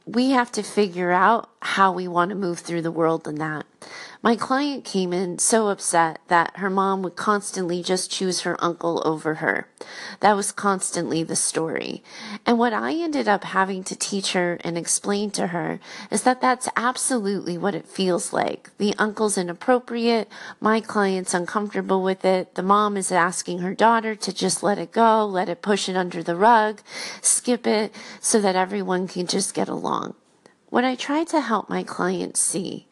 we 0.07 0.31
have 0.31 0.51
to 0.53 0.63
figure 0.63 1.13
out 1.13 1.51
how 1.63 1.93
we 1.93 2.09
want 2.09 2.31
to 2.31 2.35
move 2.35 2.59
through 2.59 2.83
the 2.83 2.91
world 2.91 3.27
and 3.29 3.39
that. 3.39 3.65
My 4.21 4.37
client 4.37 4.85
came 4.85 5.13
in 5.13 5.39
so 5.39 5.69
upset 5.69 6.21
that 6.29 6.57
her 6.59 6.71
mom 6.71 7.03
would 7.03 7.17
constantly 7.17 7.83
just 7.83 8.11
choose 8.11 8.43
her 8.43 8.57
uncle 8.63 9.03
over 9.05 9.35
her. 9.35 9.69
That 10.21 10.37
was 10.37 10.53
constantly 10.53 11.25
the 11.25 11.35
story. 11.35 12.05
And 12.47 12.59
what 12.59 12.73
I 12.73 12.95
ended 12.95 13.27
up 13.27 13.43
having 13.43 13.83
to 13.85 13.97
teach 13.97 14.33
her 14.33 14.59
and 14.63 14.79
explain 14.79 15.33
to 15.33 15.49
her 15.49 15.81
is 16.11 16.23
that 16.23 16.41
that's 16.41 16.69
absolutely 16.77 17.59
what 17.59 17.75
it 17.75 17.87
feels 17.87 18.33
like. 18.33 18.71
The 18.79 18.95
uncle's 18.97 19.37
inappropriate. 19.37 20.29
My 20.61 20.81
client's 20.81 21.35
uncomfortable 21.35 22.03
with 22.03 22.25
it. 22.25 22.55
The 22.55 22.63
mom 22.63 22.97
is 22.97 23.11
asking 23.11 23.59
her 23.59 23.75
daughter 23.75 24.15
to 24.15 24.33
just 24.33 24.63
let 24.63 24.79
it 24.79 24.93
go, 24.93 25.27
let 25.27 25.49
it 25.49 25.63
push 25.63 25.89
it 25.89 25.97
under 25.97 26.23
the 26.23 26.37
rug, 26.37 26.81
skip 27.21 27.67
it 27.67 27.93
so 28.21 28.41
that 28.41 28.57
everyone 28.57 29.09
can 29.09 29.27
just 29.27 29.53
get 29.55 29.69
along. 29.69 30.15
What 30.73 30.87
I 30.87 30.95
try 30.95 31.25
to 31.25 31.43
help 31.43 31.69
my 31.69 31.83
clients 31.83 32.41
see 32.41 32.87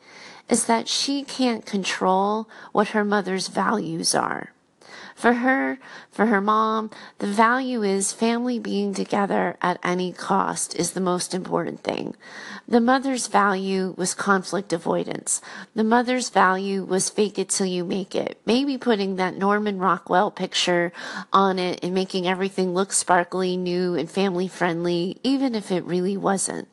is 0.50 0.66
that 0.66 0.86
she 0.86 1.22
can't 1.22 1.64
control 1.64 2.46
what 2.72 2.88
her 2.88 3.06
mother's 3.06 3.48
values 3.48 4.14
are. 4.14 4.52
For 5.14 5.32
her, 5.32 5.78
for 6.10 6.26
her 6.26 6.42
mom, 6.42 6.90
the 7.20 7.26
value 7.26 7.82
is 7.82 8.12
family 8.12 8.58
being 8.58 8.92
together 8.92 9.56
at 9.62 9.78
any 9.82 10.12
cost 10.12 10.76
is 10.76 10.92
the 10.92 11.00
most 11.00 11.32
important 11.32 11.82
thing. 11.82 12.16
The 12.68 12.82
mother's 12.82 13.28
value 13.28 13.94
was 13.96 14.12
conflict 14.12 14.74
avoidance. 14.74 15.40
The 15.74 15.82
mother's 15.82 16.28
value 16.28 16.84
was 16.84 17.08
fake 17.08 17.38
it 17.38 17.48
till 17.48 17.66
you 17.66 17.86
make 17.86 18.14
it. 18.14 18.38
Maybe 18.44 18.76
putting 18.76 19.16
that 19.16 19.38
Norman 19.38 19.78
Rockwell 19.78 20.30
picture 20.30 20.92
on 21.32 21.58
it 21.58 21.80
and 21.82 21.94
making 21.94 22.28
everything 22.28 22.74
look 22.74 22.92
sparkly, 22.92 23.56
new, 23.56 23.94
and 23.94 24.10
family 24.10 24.48
friendly, 24.48 25.16
even 25.22 25.54
if 25.54 25.72
it 25.72 25.82
really 25.84 26.18
wasn't. 26.18 26.68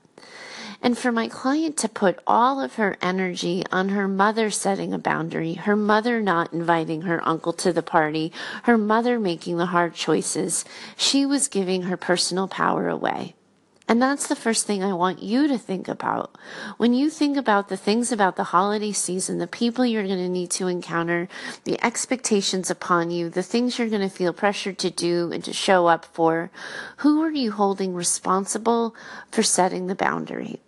And 0.82 0.98
for 0.98 1.12
my 1.12 1.28
client 1.28 1.76
to 1.78 1.90
put 1.90 2.20
all 2.28 2.62
of 2.62 2.76
her 2.76 2.98
energy 3.02 3.64
on 3.72 3.90
her 3.90 4.08
mother 4.08 4.50
setting 4.52 4.94
a 4.94 5.00
boundary, 5.00 5.56
her 5.56 5.76
mother 5.76 6.22
not 6.22 6.54
inviting 6.54 7.02
her 7.02 7.28
uncle 7.28 7.54
to 7.54 7.74
the 7.74 7.82
party, 7.82 8.32
her 8.64 8.78
mother 8.78 9.20
making 9.20 9.58
the 9.58 9.68
hard 9.68 9.96
choices, 9.96 10.64
she 10.96 11.26
was 11.26 11.48
giving 11.48 11.84
her 11.84 11.98
personal 11.98 12.48
power 12.48 12.88
away. 12.90 13.34
And 13.90 14.02
that's 14.02 14.28
the 14.28 14.36
first 14.36 14.68
thing 14.68 14.84
I 14.84 14.94
want 14.94 15.24
you 15.24 15.48
to 15.48 15.58
think 15.58 15.88
about. 15.88 16.38
When 16.76 16.94
you 16.94 17.10
think 17.10 17.38
about 17.38 17.70
the 17.70 17.78
things 17.78 18.12
about 18.12 18.36
the 18.36 18.44
holiday 18.44 18.92
season, 18.92 19.38
the 19.38 19.48
people 19.48 19.86
you're 19.86 20.04
going 20.04 20.18
to 20.18 20.28
need 20.28 20.52
to 20.52 20.68
encounter, 20.68 21.30
the 21.64 21.82
expectations 21.84 22.70
upon 22.70 23.12
you, 23.12 23.30
the 23.30 23.44
things 23.44 23.80
you're 23.80 23.90
going 23.90 24.02
to 24.02 24.10
feel 24.10 24.34
pressured 24.34 24.78
to 24.80 24.90
do 24.90 25.32
and 25.32 25.42
to 25.46 25.54
show 25.54 25.88
up 25.88 26.04
for, 26.04 26.52
who 26.98 27.22
are 27.24 27.32
you 27.32 27.54
holding 27.54 27.94
responsible 27.94 28.94
for 29.32 29.42
setting 29.42 29.88
the 29.88 29.96
boundary? 29.96 30.60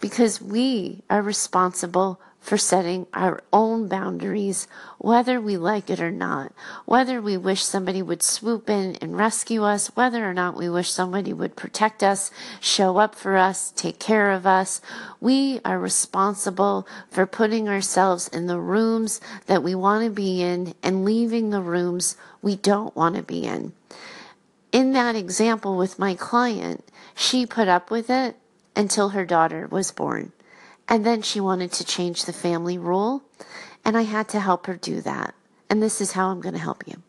Because 0.00 0.40
we 0.40 1.02
are 1.08 1.22
responsible 1.22 2.20
for 2.46 2.56
setting 2.56 3.08
our 3.12 3.42
own 3.52 3.88
boundaries, 3.88 4.68
whether 4.98 5.40
we 5.40 5.56
like 5.56 5.90
it 5.90 6.00
or 6.00 6.12
not, 6.12 6.52
whether 6.84 7.20
we 7.20 7.36
wish 7.36 7.64
somebody 7.64 8.00
would 8.00 8.22
swoop 8.22 8.70
in 8.70 8.94
and 8.96 9.16
rescue 9.16 9.64
us, 9.64 9.88
whether 9.96 10.24
or 10.24 10.32
not 10.32 10.56
we 10.56 10.68
wish 10.68 10.88
somebody 10.88 11.32
would 11.32 11.56
protect 11.56 12.04
us, 12.04 12.30
show 12.60 12.98
up 12.98 13.16
for 13.16 13.36
us, 13.36 13.72
take 13.72 13.98
care 13.98 14.30
of 14.30 14.46
us. 14.46 14.80
We 15.20 15.58
are 15.64 15.76
responsible 15.76 16.86
for 17.10 17.26
putting 17.26 17.68
ourselves 17.68 18.28
in 18.28 18.46
the 18.46 18.60
rooms 18.60 19.20
that 19.46 19.64
we 19.64 19.74
want 19.74 20.04
to 20.04 20.10
be 20.10 20.40
in 20.40 20.74
and 20.84 21.04
leaving 21.04 21.50
the 21.50 21.62
rooms 21.62 22.16
we 22.42 22.54
don't 22.54 22.94
want 22.94 23.16
to 23.16 23.24
be 23.24 23.44
in. 23.44 23.72
In 24.70 24.92
that 24.92 25.16
example 25.16 25.76
with 25.76 25.98
my 25.98 26.14
client, 26.14 26.84
she 27.16 27.44
put 27.44 27.66
up 27.66 27.90
with 27.90 28.08
it 28.08 28.36
until 28.76 29.08
her 29.08 29.24
daughter 29.24 29.66
was 29.70 29.90
born. 29.90 30.32
And 30.88 31.04
then 31.04 31.22
she 31.22 31.40
wanted 31.40 31.72
to 31.72 31.84
change 31.84 32.24
the 32.24 32.32
family 32.32 32.78
rule, 32.78 33.22
and 33.84 33.96
I 33.96 34.02
had 34.02 34.28
to 34.28 34.40
help 34.40 34.66
her 34.66 34.76
do 34.76 35.00
that. 35.00 35.34
And 35.68 35.82
this 35.82 36.00
is 36.00 36.12
how 36.12 36.28
I'm 36.28 36.40
going 36.40 36.54
to 36.54 36.60
help 36.60 36.84
you. 36.86 37.02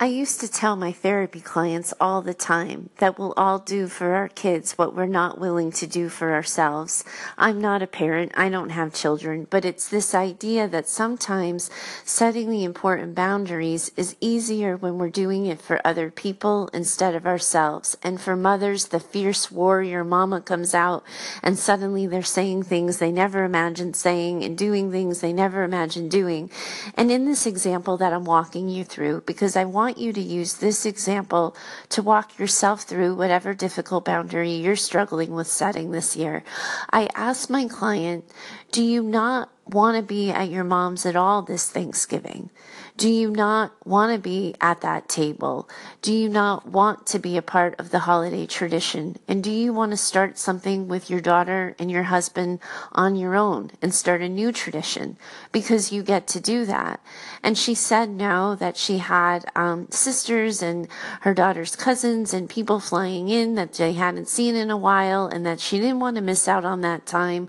I 0.00 0.06
used 0.06 0.40
to 0.42 0.48
tell 0.48 0.76
my 0.76 0.92
therapy 0.92 1.40
clients 1.40 1.92
all 2.00 2.22
the 2.22 2.32
time 2.32 2.90
that 2.98 3.18
we'll 3.18 3.34
all 3.36 3.58
do 3.58 3.88
for 3.88 4.14
our 4.14 4.28
kids 4.28 4.78
what 4.78 4.94
we're 4.94 5.06
not 5.06 5.40
willing 5.40 5.72
to 5.72 5.88
do 5.88 6.08
for 6.08 6.32
ourselves. 6.32 7.02
I'm 7.36 7.60
not 7.60 7.82
a 7.82 7.88
parent, 7.88 8.30
I 8.36 8.48
don't 8.48 8.68
have 8.70 8.94
children, 8.94 9.48
but 9.50 9.64
it's 9.64 9.88
this 9.88 10.14
idea 10.14 10.68
that 10.68 10.88
sometimes 10.88 11.68
setting 12.04 12.48
the 12.48 12.62
important 12.62 13.16
boundaries 13.16 13.90
is 13.96 14.14
easier 14.20 14.76
when 14.76 14.98
we're 14.98 15.10
doing 15.10 15.46
it 15.46 15.60
for 15.60 15.84
other 15.84 16.12
people 16.12 16.70
instead 16.72 17.16
of 17.16 17.26
ourselves. 17.26 17.98
And 18.00 18.20
for 18.20 18.36
mothers, 18.36 18.88
the 18.88 19.00
fierce 19.00 19.50
warrior 19.50 20.04
mama 20.04 20.40
comes 20.42 20.74
out 20.74 21.02
and 21.42 21.58
suddenly 21.58 22.06
they're 22.06 22.22
saying 22.22 22.62
things 22.62 22.98
they 22.98 23.10
never 23.10 23.42
imagined 23.42 23.96
saying 23.96 24.44
and 24.44 24.56
doing 24.56 24.92
things 24.92 25.22
they 25.22 25.32
never 25.32 25.64
imagined 25.64 26.12
doing. 26.12 26.52
And 26.94 27.10
in 27.10 27.24
this 27.24 27.46
example 27.46 27.96
that 27.96 28.12
I'm 28.12 28.24
walking 28.24 28.68
you 28.68 28.84
through, 28.84 29.22
because 29.22 29.56
I 29.56 29.64
want 29.64 29.87
want 29.88 29.96
you 29.96 30.12
to 30.12 30.20
use 30.20 30.58
this 30.58 30.84
example 30.84 31.56
to 31.88 32.02
walk 32.02 32.38
yourself 32.38 32.82
through 32.82 33.14
whatever 33.14 33.54
difficult 33.54 34.04
boundary 34.04 34.52
you're 34.52 34.76
struggling 34.76 35.30
with 35.30 35.46
setting 35.46 35.92
this 35.92 36.14
year. 36.14 36.44
I 36.92 37.08
asked 37.14 37.48
my 37.48 37.66
client, 37.66 38.30
do 38.70 38.84
you 38.84 39.02
not 39.02 39.50
want 39.64 39.96
to 39.96 40.02
be 40.02 40.30
at 40.30 40.50
your 40.50 40.64
mom's 40.64 41.06
at 41.06 41.16
all 41.16 41.40
this 41.40 41.70
Thanksgiving? 41.70 42.50
Do 42.98 43.08
you 43.08 43.30
not 43.30 43.70
want 43.86 44.12
to 44.12 44.18
be 44.18 44.56
at 44.60 44.80
that 44.80 45.08
table? 45.08 45.68
Do 46.02 46.12
you 46.12 46.28
not 46.28 46.66
want 46.66 47.06
to 47.06 47.20
be 47.20 47.36
a 47.36 47.42
part 47.42 47.78
of 47.78 47.90
the 47.90 48.00
holiday 48.00 48.44
tradition? 48.44 49.18
And 49.28 49.44
do 49.44 49.52
you 49.52 49.72
want 49.72 49.92
to 49.92 49.96
start 49.96 50.36
something 50.36 50.88
with 50.88 51.08
your 51.08 51.20
daughter 51.20 51.76
and 51.78 51.92
your 51.92 52.02
husband 52.02 52.58
on 52.90 53.14
your 53.14 53.36
own 53.36 53.70
and 53.80 53.94
start 53.94 54.20
a 54.20 54.28
new 54.28 54.50
tradition? 54.50 55.16
Because 55.52 55.92
you 55.92 56.02
get 56.02 56.26
to 56.26 56.40
do 56.40 56.64
that. 56.64 56.98
And 57.40 57.56
she 57.56 57.72
said 57.72 58.10
now 58.10 58.56
that 58.56 58.76
she 58.76 58.98
had 58.98 59.44
um, 59.54 59.86
sisters 59.92 60.60
and 60.60 60.88
her 61.20 61.34
daughter's 61.34 61.76
cousins 61.76 62.34
and 62.34 62.50
people 62.50 62.80
flying 62.80 63.28
in 63.28 63.54
that 63.54 63.74
they 63.74 63.92
hadn't 63.92 64.26
seen 64.26 64.56
in 64.56 64.72
a 64.72 64.76
while 64.76 65.28
and 65.28 65.46
that 65.46 65.60
she 65.60 65.78
didn't 65.78 66.00
want 66.00 66.16
to 66.16 66.22
miss 66.22 66.48
out 66.48 66.64
on 66.64 66.80
that 66.80 67.06
time 67.06 67.48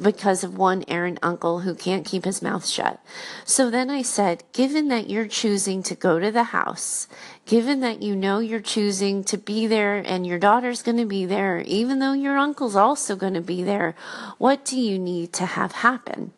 because 0.00 0.44
of 0.44 0.56
one 0.56 0.84
errant 0.88 1.18
uncle 1.22 1.60
who 1.60 1.74
can't 1.74 2.06
keep 2.06 2.24
his 2.24 2.42
mouth 2.42 2.66
shut. 2.66 3.00
So 3.44 3.70
then 3.70 3.90
I 3.90 4.02
said, 4.02 4.44
given 4.52 4.83
that 4.88 5.10
you're 5.10 5.26
choosing 5.26 5.82
to 5.84 5.94
go 5.94 6.18
to 6.18 6.30
the 6.30 6.44
house, 6.44 7.06
given 7.46 7.80
that 7.80 8.02
you 8.02 8.16
know 8.16 8.38
you're 8.38 8.60
choosing 8.60 9.24
to 9.24 9.38
be 9.38 9.66
there 9.66 9.96
and 9.96 10.26
your 10.26 10.38
daughter's 10.38 10.82
going 10.82 10.96
to 10.96 11.06
be 11.06 11.26
there, 11.26 11.60
even 11.60 11.98
though 11.98 12.12
your 12.12 12.36
uncle's 12.38 12.76
also 12.76 13.16
going 13.16 13.34
to 13.34 13.40
be 13.40 13.62
there, 13.62 13.94
what 14.38 14.64
do 14.64 14.78
you 14.78 14.98
need 14.98 15.32
to 15.34 15.46
have 15.46 15.72
happen? 15.72 16.32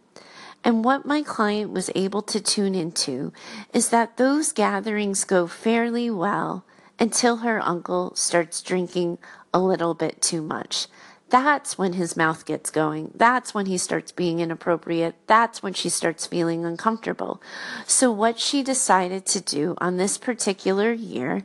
And 0.64 0.84
what 0.84 1.06
my 1.06 1.22
client 1.22 1.70
was 1.70 1.90
able 1.94 2.22
to 2.22 2.40
tune 2.40 2.74
into 2.74 3.32
is 3.72 3.90
that 3.90 4.16
those 4.16 4.52
gatherings 4.52 5.24
go 5.24 5.46
fairly 5.46 6.10
well 6.10 6.64
until 6.98 7.36
her 7.38 7.62
uncle 7.62 8.14
starts 8.16 8.62
drinking 8.62 9.18
a 9.54 9.60
little 9.60 9.94
bit 9.94 10.20
too 10.20 10.42
much. 10.42 10.88
That's 11.28 11.76
when 11.76 11.94
his 11.94 12.16
mouth 12.16 12.44
gets 12.44 12.70
going. 12.70 13.10
That's 13.14 13.52
when 13.52 13.66
he 13.66 13.78
starts 13.78 14.12
being 14.12 14.38
inappropriate. 14.38 15.16
That's 15.26 15.60
when 15.62 15.72
she 15.72 15.88
starts 15.88 16.26
feeling 16.26 16.64
uncomfortable. 16.64 17.42
So, 17.84 18.12
what 18.12 18.38
she 18.38 18.62
decided 18.62 19.26
to 19.26 19.40
do 19.40 19.74
on 19.78 19.96
this 19.96 20.18
particular 20.18 20.92
year 20.92 21.42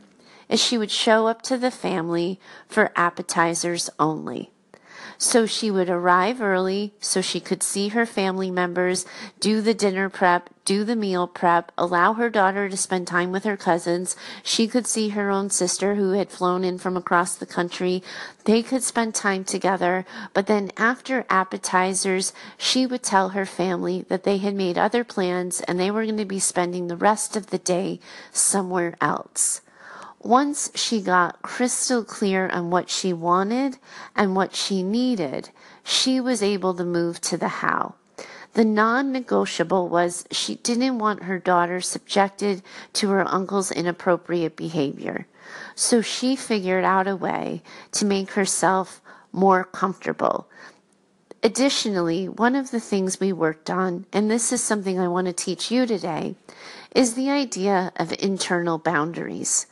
is 0.48 0.62
she 0.62 0.78
would 0.78 0.90
show 0.90 1.26
up 1.26 1.42
to 1.42 1.58
the 1.58 1.72
family 1.72 2.38
for 2.68 2.92
appetizers 2.94 3.90
only. 3.98 4.51
So 5.18 5.46
she 5.46 5.70
would 5.70 5.88
arrive 5.88 6.40
early 6.40 6.94
so 7.00 7.20
she 7.20 7.40
could 7.40 7.62
see 7.62 7.88
her 7.88 8.06
family 8.06 8.50
members, 8.50 9.06
do 9.40 9.60
the 9.60 9.74
dinner 9.74 10.08
prep, 10.08 10.50
do 10.64 10.84
the 10.84 10.96
meal 10.96 11.26
prep, 11.26 11.72
allow 11.76 12.12
her 12.14 12.30
daughter 12.30 12.68
to 12.68 12.76
spend 12.76 13.06
time 13.06 13.32
with 13.32 13.44
her 13.44 13.56
cousins. 13.56 14.16
She 14.42 14.68
could 14.68 14.86
see 14.86 15.10
her 15.10 15.30
own 15.30 15.50
sister 15.50 15.94
who 15.94 16.12
had 16.12 16.30
flown 16.30 16.64
in 16.64 16.78
from 16.78 16.96
across 16.96 17.34
the 17.34 17.46
country. 17.46 18.02
They 18.44 18.62
could 18.62 18.82
spend 18.82 19.14
time 19.14 19.44
together. 19.44 20.04
But 20.34 20.46
then 20.46 20.70
after 20.76 21.26
appetizers, 21.28 22.32
she 22.56 22.86
would 22.86 23.02
tell 23.02 23.30
her 23.30 23.46
family 23.46 24.04
that 24.08 24.24
they 24.24 24.38
had 24.38 24.54
made 24.54 24.78
other 24.78 25.04
plans 25.04 25.60
and 25.62 25.78
they 25.78 25.90
were 25.90 26.04
going 26.04 26.16
to 26.16 26.24
be 26.24 26.38
spending 26.38 26.86
the 26.86 26.96
rest 26.96 27.36
of 27.36 27.48
the 27.48 27.58
day 27.58 28.00
somewhere 28.32 28.94
else. 29.00 29.62
Once 30.22 30.70
she 30.76 31.02
got 31.02 31.42
crystal 31.42 32.04
clear 32.04 32.48
on 32.50 32.70
what 32.70 32.88
she 32.88 33.12
wanted 33.12 33.76
and 34.14 34.36
what 34.36 34.54
she 34.54 34.80
needed, 34.82 35.50
she 35.82 36.20
was 36.20 36.42
able 36.42 36.74
to 36.74 36.84
move 36.84 37.20
to 37.20 37.36
the 37.36 37.48
how. 37.48 37.94
The 38.54 38.64
non 38.64 39.10
negotiable 39.10 39.88
was 39.88 40.24
she 40.30 40.56
didn't 40.56 40.98
want 40.98 41.24
her 41.24 41.38
daughter 41.38 41.80
subjected 41.80 42.62
to 42.92 43.08
her 43.10 43.26
uncle's 43.26 43.72
inappropriate 43.72 44.54
behavior. 44.54 45.26
So 45.74 46.02
she 46.02 46.36
figured 46.36 46.84
out 46.84 47.08
a 47.08 47.16
way 47.16 47.62
to 47.92 48.04
make 48.04 48.32
herself 48.32 49.00
more 49.32 49.64
comfortable. 49.64 50.48
Additionally, 51.42 52.28
one 52.28 52.54
of 52.54 52.70
the 52.70 52.78
things 52.78 53.18
we 53.18 53.32
worked 53.32 53.68
on, 53.68 54.06
and 54.12 54.30
this 54.30 54.52
is 54.52 54.62
something 54.62 55.00
I 55.00 55.08
want 55.08 55.26
to 55.26 55.32
teach 55.32 55.72
you 55.72 55.86
today, 55.86 56.36
is 56.94 57.14
the 57.14 57.30
idea 57.30 57.92
of 57.96 58.14
internal 58.20 58.78
boundaries. 58.78 59.66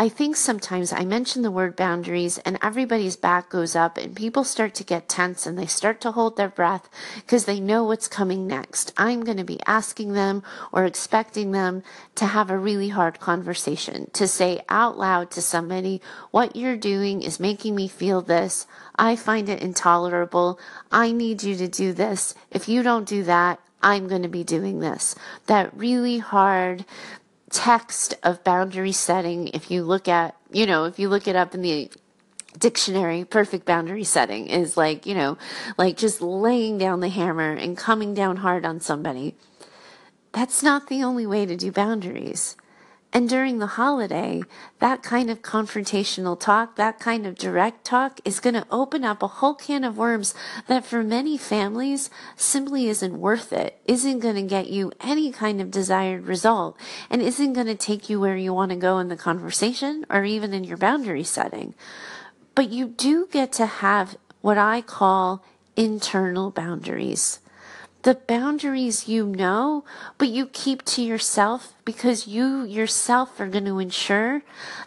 I 0.00 0.08
think 0.08 0.34
sometimes 0.34 0.94
I 0.94 1.04
mention 1.04 1.42
the 1.42 1.50
word 1.50 1.76
boundaries 1.76 2.38
and 2.38 2.58
everybody's 2.62 3.16
back 3.16 3.50
goes 3.50 3.76
up 3.76 3.98
and 3.98 4.16
people 4.16 4.44
start 4.44 4.74
to 4.76 4.82
get 4.82 5.10
tense 5.10 5.44
and 5.44 5.58
they 5.58 5.66
start 5.66 6.00
to 6.00 6.12
hold 6.12 6.38
their 6.38 6.48
breath 6.48 6.88
because 7.16 7.44
they 7.44 7.60
know 7.60 7.84
what's 7.84 8.08
coming 8.08 8.46
next. 8.46 8.94
I'm 8.96 9.24
going 9.24 9.36
to 9.36 9.44
be 9.44 9.60
asking 9.66 10.14
them 10.14 10.42
or 10.72 10.86
expecting 10.86 11.52
them 11.52 11.82
to 12.14 12.24
have 12.24 12.50
a 12.50 12.56
really 12.56 12.88
hard 12.88 13.20
conversation, 13.20 14.10
to 14.14 14.26
say 14.26 14.62
out 14.70 14.96
loud 14.96 15.30
to 15.32 15.42
somebody, 15.42 16.00
what 16.30 16.56
you're 16.56 16.78
doing 16.78 17.20
is 17.20 17.38
making 17.38 17.74
me 17.74 17.86
feel 17.86 18.22
this. 18.22 18.66
I 18.98 19.16
find 19.16 19.50
it 19.50 19.60
intolerable. 19.60 20.58
I 20.90 21.12
need 21.12 21.42
you 21.42 21.56
to 21.56 21.68
do 21.68 21.92
this. 21.92 22.34
If 22.50 22.70
you 22.70 22.82
don't 22.82 23.06
do 23.06 23.22
that, 23.24 23.60
I'm 23.82 24.08
going 24.08 24.22
to 24.22 24.28
be 24.28 24.44
doing 24.44 24.80
this. 24.80 25.14
That 25.46 25.76
really 25.76 26.18
hard 26.18 26.84
text 27.50 28.14
of 28.22 28.42
boundary 28.44 28.92
setting, 28.92 29.48
if 29.48 29.70
you 29.70 29.82
look 29.82 30.08
at, 30.08 30.36
you 30.50 30.66
know, 30.66 30.84
if 30.84 30.98
you 30.98 31.08
look 31.08 31.28
it 31.28 31.36
up 31.36 31.54
in 31.54 31.62
the 31.62 31.90
dictionary, 32.58 33.24
perfect 33.24 33.64
boundary 33.64 34.04
setting 34.04 34.46
is 34.46 34.76
like, 34.76 35.06
you 35.06 35.14
know, 35.14 35.36
like 35.76 35.96
just 35.96 36.20
laying 36.20 36.78
down 36.78 37.00
the 37.00 37.08
hammer 37.08 37.52
and 37.52 37.76
coming 37.76 38.14
down 38.14 38.36
hard 38.36 38.64
on 38.64 38.80
somebody. 38.80 39.34
That's 40.32 40.62
not 40.62 40.88
the 40.88 41.02
only 41.02 41.26
way 41.26 41.44
to 41.44 41.56
do 41.56 41.72
boundaries. 41.72 42.56
And 43.12 43.28
during 43.28 43.58
the 43.58 43.66
holiday, 43.66 44.42
that 44.78 45.02
kind 45.02 45.30
of 45.30 45.42
confrontational 45.42 46.38
talk, 46.38 46.76
that 46.76 47.00
kind 47.00 47.26
of 47.26 47.36
direct 47.36 47.84
talk 47.84 48.20
is 48.24 48.38
going 48.38 48.54
to 48.54 48.66
open 48.70 49.02
up 49.04 49.20
a 49.20 49.26
whole 49.26 49.54
can 49.54 49.82
of 49.82 49.98
worms 49.98 50.32
that 50.68 50.84
for 50.84 51.02
many 51.02 51.36
families 51.36 52.08
simply 52.36 52.88
isn't 52.88 53.18
worth 53.18 53.52
it, 53.52 53.80
isn't 53.84 54.20
going 54.20 54.36
to 54.36 54.42
get 54.42 54.68
you 54.68 54.92
any 55.00 55.32
kind 55.32 55.60
of 55.60 55.72
desired 55.72 56.26
result, 56.26 56.78
and 57.10 57.20
isn't 57.20 57.54
going 57.54 57.66
to 57.66 57.74
take 57.74 58.08
you 58.08 58.20
where 58.20 58.36
you 58.36 58.54
want 58.54 58.70
to 58.70 58.76
go 58.76 59.00
in 59.00 59.08
the 59.08 59.16
conversation 59.16 60.06
or 60.08 60.24
even 60.24 60.54
in 60.54 60.62
your 60.62 60.76
boundary 60.76 61.24
setting. 61.24 61.74
But 62.54 62.70
you 62.70 62.86
do 62.86 63.26
get 63.26 63.50
to 63.54 63.66
have 63.66 64.16
what 64.40 64.56
I 64.56 64.82
call 64.82 65.44
internal 65.76 66.52
boundaries 66.52 67.40
the 68.02 68.14
boundaries 68.14 69.08
you 69.08 69.26
know, 69.26 69.84
but 70.18 70.28
you 70.28 70.46
keep 70.46 70.84
to 70.84 71.02
yourself 71.02 71.74
because 71.84 72.26
you 72.26 72.64
yourself 72.64 73.38
are 73.40 73.48
going 73.48 73.66
to 73.66 73.78
ensure 73.78 74.42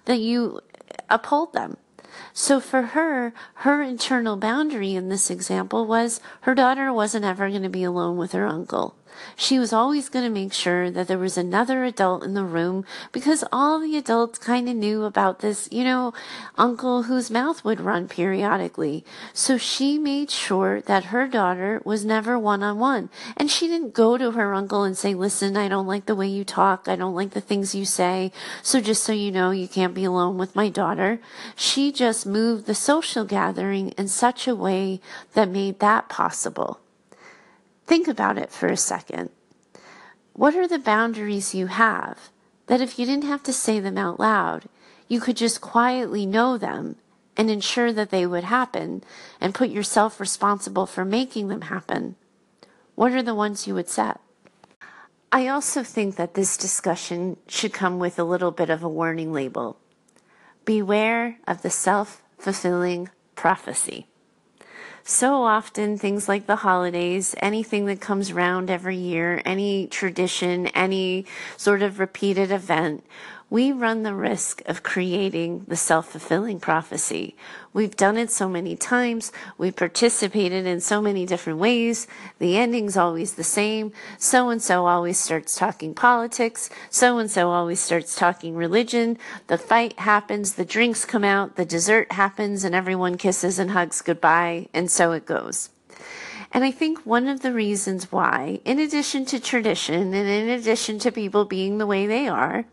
that 0.06 0.20
you 0.20 0.62
uphold 1.10 1.54
them. 1.54 1.78
So 2.34 2.60
for 2.60 2.82
her, 2.82 3.34
her 3.56 3.82
internal 3.82 4.38
boundary 4.38 4.96
in 4.96 5.10
this 5.10 5.30
example 5.30 5.86
was 5.86 6.20
her 6.42 6.56
daughter 6.56 6.92
wasn't 6.92 7.26
ever 7.26 7.50
going 7.50 7.64
to 7.64 7.70
be 7.70 7.84
alone 7.84 8.18
with 8.18 8.32
her 8.32 8.48
uncle. 8.48 8.96
She 9.36 9.60
was 9.60 9.74
always 9.74 10.10
going 10.10 10.26
to 10.26 10.32
make 10.32 10.54
sure 10.54 10.90
that 10.92 11.08
there 11.08 11.18
was 11.18 11.38
another 11.38 11.84
adult 11.84 12.24
in 12.24 12.34
the 12.34 12.44
room 12.44 12.86
because 13.12 13.44
all 13.52 13.80
the 13.80 13.98
adults 13.98 14.40
kind 14.40 14.70
of 14.70 14.76
knew 14.76 15.04
about 15.04 15.40
this, 15.40 15.68
you 15.72 15.84
know, 15.84 16.14
uncle 16.58 17.04
whose 17.04 17.32
mouth 17.32 17.64
would 17.64 17.82
run 17.82 18.08
periodically. 18.08 19.04
So 19.34 19.58
she 19.58 19.98
made 19.98 20.30
sure 20.30 20.82
that 20.82 21.06
her 21.06 21.28
daughter 21.28 21.82
was 21.84 22.06
never 22.06 22.38
one 22.38 22.64
on 22.64 22.80
one. 22.80 23.10
And 23.36 23.50
she 23.50 23.68
didn't 23.68 23.94
go 23.94 24.18
to 24.18 24.32
her 24.32 24.54
uncle 24.54 24.84
and 24.84 24.98
say, 24.98 25.14
listen, 25.14 25.58
I 25.58 25.68
don't 25.68 25.88
like 25.88 26.06
the 26.06 26.16
way 26.16 26.28
you 26.28 26.44
talk. 26.44 26.88
I 26.88 26.96
don't 26.96 27.16
like 27.16 27.32
the 27.32 27.42
things 27.42 27.76
you 27.76 27.86
say. 27.86 28.32
So 28.62 28.80
just 28.80 29.04
so 29.04 29.14
you 29.14 29.32
know, 29.32 29.52
you 29.52 29.68
can't 29.68 29.94
be 29.94 30.04
alone 30.06 30.38
with 30.38 30.56
my 30.56 30.70
daughter. 30.70 31.20
She 31.56 31.92
just 31.92 32.26
moved 32.26 32.66
the 32.66 32.76
social 32.76 33.26
gathering 33.26 33.90
in 33.90 34.08
such 34.08 34.48
a 34.48 34.56
way 34.56 35.00
that 35.34 35.50
made 35.50 35.80
that 35.80 36.10
possible. 36.10 36.80
Think 37.86 38.08
about 38.08 38.38
it 38.38 38.52
for 38.52 38.68
a 38.68 38.78
second. 38.78 39.30
What 40.34 40.56
are 40.56 40.68
the 40.68 40.80
boundaries 40.80 41.54
you 41.54 41.68
have 41.68 42.30
that 42.68 42.82
if 42.82 42.98
you 42.98 43.06
didn't 43.06 43.26
have 43.26 43.44
to 43.44 43.54
say 43.54 43.80
them 43.80 43.98
out 43.98 44.20
loud, 44.20 44.66
you 45.08 45.20
could 45.20 45.38
just 45.38 45.62
quietly 45.62 46.26
know 46.26 46.58
them 46.58 46.96
and 47.36 47.50
ensure 47.50 47.92
that 47.92 48.10
they 48.10 48.26
would 48.26 48.46
happen 48.46 49.04
and 49.42 49.54
put 49.54 49.70
yourself 49.70 50.20
responsible 50.20 50.86
for 50.86 51.04
making 51.04 51.48
them 51.50 51.62
happen? 51.62 52.16
What 52.96 53.12
are 53.12 53.24
the 53.24 53.36
ones 53.36 53.68
you 53.68 53.74
would 53.74 53.90
set? 53.90 54.20
I 55.32 55.48
also 55.48 55.84
think 55.84 56.16
that 56.16 56.36
this 56.36 56.58
discussion 56.58 57.38
should 57.48 57.74
come 57.74 57.98
with 57.98 58.20
a 58.20 58.24
little 58.24 58.52
bit 58.52 58.70
of 58.70 58.84
a 58.84 58.90
warning 58.90 59.34
label. 59.34 59.78
Beware 60.64 61.40
of 61.48 61.64
the 61.64 61.72
self 61.72 62.22
fulfilling 62.38 63.10
prophecy 63.36 64.08
so 65.04 65.44
often 65.44 65.98
things 65.98 66.30
like 66.30 66.48
the 66.48 66.58
holidays, 66.58 67.36
anything 67.40 67.86
that 67.88 68.00
comes 68.00 68.32
around 68.32 68.70
every 68.70 68.98
year, 68.98 69.42
any 69.46 69.88
tradition, 69.88 70.68
any 70.68 71.26
sort 71.58 71.82
of 71.82 72.00
repeated 72.00 72.52
event, 72.52 73.04
we 73.54 73.72
run 73.72 74.02
the 74.02 74.16
risk 74.16 74.64
of 74.66 74.82
creating 74.82 75.64
the 75.68 75.76
self 75.76 76.10
fulfilling 76.10 76.60
prophecy. 76.60 77.36
We've 77.72 77.96
done 77.96 78.18
it 78.18 78.32
so 78.32 78.50
many 78.50 78.76
times. 78.76 79.32
We've 79.60 79.76
participated 79.76 80.66
in 80.66 80.82
so 80.82 81.00
many 81.00 81.28
different 81.28 81.60
ways. 81.60 82.08
The 82.40 82.58
ending's 82.58 82.98
always 82.98 83.36
the 83.36 83.44
same. 83.44 83.92
So 84.18 84.50
and 84.50 84.60
so 84.60 84.88
always 84.88 85.20
starts 85.20 85.56
talking 85.56 85.94
politics. 85.94 86.72
So 86.90 87.20
and 87.20 87.30
so 87.30 87.52
always 87.52 87.80
starts 87.80 88.16
talking 88.16 88.56
religion. 88.56 89.20
The 89.46 89.60
fight 89.60 90.00
happens. 90.00 90.54
The 90.54 90.66
drinks 90.66 91.06
come 91.06 91.24
out. 91.24 91.56
The 91.56 91.64
dessert 91.64 92.12
happens 92.14 92.64
and 92.64 92.74
everyone 92.74 93.20
kisses 93.20 93.60
and 93.60 93.70
hugs 93.70 94.02
goodbye. 94.02 94.68
And 94.74 94.90
so 94.90 95.12
it 95.12 95.28
goes. 95.28 95.70
And 96.52 96.64
I 96.64 96.72
think 96.72 97.06
one 97.06 97.28
of 97.28 97.42
the 97.42 97.54
reasons 97.54 98.12
why, 98.12 98.62
in 98.66 98.80
addition 98.80 99.26
to 99.26 99.40
tradition 99.40 100.12
and 100.16 100.28
in 100.28 100.50
addition 100.50 100.98
to 101.00 101.12
people 101.12 101.46
being 101.46 101.78
the 101.78 101.86
way 101.86 102.08
they 102.08 102.28
are, 102.28 102.66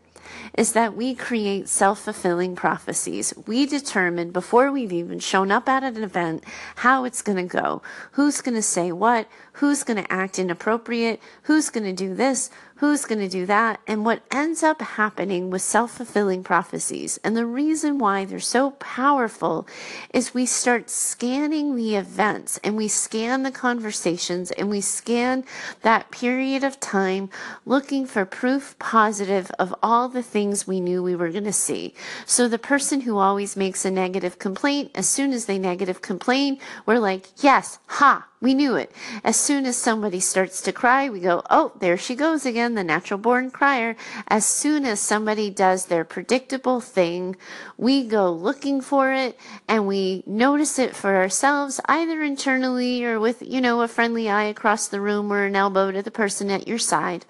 is 0.57 0.73
that 0.73 0.95
we 0.95 1.15
create 1.15 1.69
self 1.69 2.01
fulfilling 2.01 2.55
prophecies. 2.55 3.33
We 3.47 3.65
determine 3.65 4.31
before 4.31 4.71
we've 4.71 4.91
even 4.91 5.19
shown 5.19 5.51
up 5.51 5.69
at 5.69 5.83
an 5.83 6.03
event 6.03 6.43
how 6.77 7.05
it's 7.05 7.21
going 7.21 7.37
to 7.37 7.57
go, 7.57 7.81
who's 8.13 8.41
going 8.41 8.55
to 8.55 8.61
say 8.61 8.91
what, 8.91 9.27
who's 9.61 9.83
going 9.83 10.03
to 10.03 10.11
act 10.11 10.39
inappropriate, 10.39 11.21
who's 11.43 11.69
going 11.69 11.83
to 11.83 11.93
do 11.93 12.15
this, 12.15 12.49
who's 12.77 13.05
going 13.05 13.19
to 13.19 13.29
do 13.29 13.45
that. 13.45 13.79
And 13.85 14.03
what 14.03 14.23
ends 14.31 14.63
up 14.63 14.81
happening 14.81 15.51
with 15.51 15.61
self 15.61 15.91
fulfilling 15.91 16.43
prophecies, 16.43 17.19
and 17.23 17.37
the 17.37 17.45
reason 17.45 17.99
why 17.99 18.25
they're 18.25 18.39
so 18.39 18.71
powerful, 18.71 19.67
is 20.11 20.33
we 20.33 20.47
start 20.47 20.89
scanning 20.89 21.75
the 21.75 21.95
events 21.95 22.59
and 22.63 22.75
we 22.75 22.87
scan 22.87 23.43
the 23.43 23.51
conversations 23.51 24.49
and 24.49 24.67
we 24.67 24.81
scan 24.81 25.43
that 25.83 26.09
period 26.09 26.63
of 26.63 26.79
time 26.79 27.29
looking 27.63 28.07
for 28.07 28.25
proof 28.25 28.75
positive 28.79 29.51
of 29.59 29.75
all 29.83 30.09
the 30.09 30.23
things 30.23 30.65
we 30.65 30.81
knew 30.81 31.03
we 31.03 31.15
were 31.15 31.29
going 31.29 31.43
to 31.43 31.53
see. 31.53 31.93
So 32.25 32.47
the 32.47 32.57
person 32.57 33.01
who 33.01 33.19
always 33.19 33.55
makes 33.55 33.85
a 33.85 33.91
negative 33.91 34.39
complaint, 34.39 34.89
as 34.95 35.07
soon 35.07 35.33
as 35.33 35.45
they 35.45 35.59
negative 35.59 36.01
complain, 36.01 36.57
we're 36.87 36.97
like, 36.97 37.27
yes, 37.43 37.77
ha, 37.85 38.25
we 38.41 38.55
knew 38.55 38.75
it. 38.75 38.91
As 39.23 39.37
soon 39.37 39.67
as 39.67 39.77
somebody 39.77 40.19
starts 40.19 40.61
to 40.63 40.71
cry, 40.71 41.09
we 41.09 41.19
go, 41.19 41.43
oh, 41.51 41.73
there 41.79 41.95
she 41.95 42.15
goes 42.15 42.43
again, 42.43 42.73
the 42.73 42.83
natural 42.83 43.19
born 43.19 43.51
crier. 43.51 43.95
As 44.27 44.45
soon 44.45 44.83
as 44.83 44.99
somebody 44.99 45.51
does 45.51 45.85
their 45.85 46.03
predictable 46.03 46.81
thing, 46.81 47.35
we 47.77 48.03
go 48.03 48.31
looking 48.31 48.81
for 48.81 49.13
it 49.13 49.39
and 49.67 49.85
we 49.85 50.23
notice 50.25 50.79
it 50.79 50.95
for 50.95 51.15
ourselves, 51.15 51.79
either 51.85 52.23
internally 52.23 53.05
or 53.05 53.19
with, 53.19 53.43
you 53.43 53.61
know, 53.61 53.81
a 53.81 53.87
friendly 53.87 54.27
eye 54.27 54.45
across 54.45 54.87
the 54.87 55.01
room 55.01 55.31
or 55.31 55.43
an 55.43 55.55
elbow 55.55 55.91
to 55.91 56.01
the 56.01 56.09
person 56.09 56.49
at 56.49 56.67
your 56.67 56.79
side. 56.79 57.25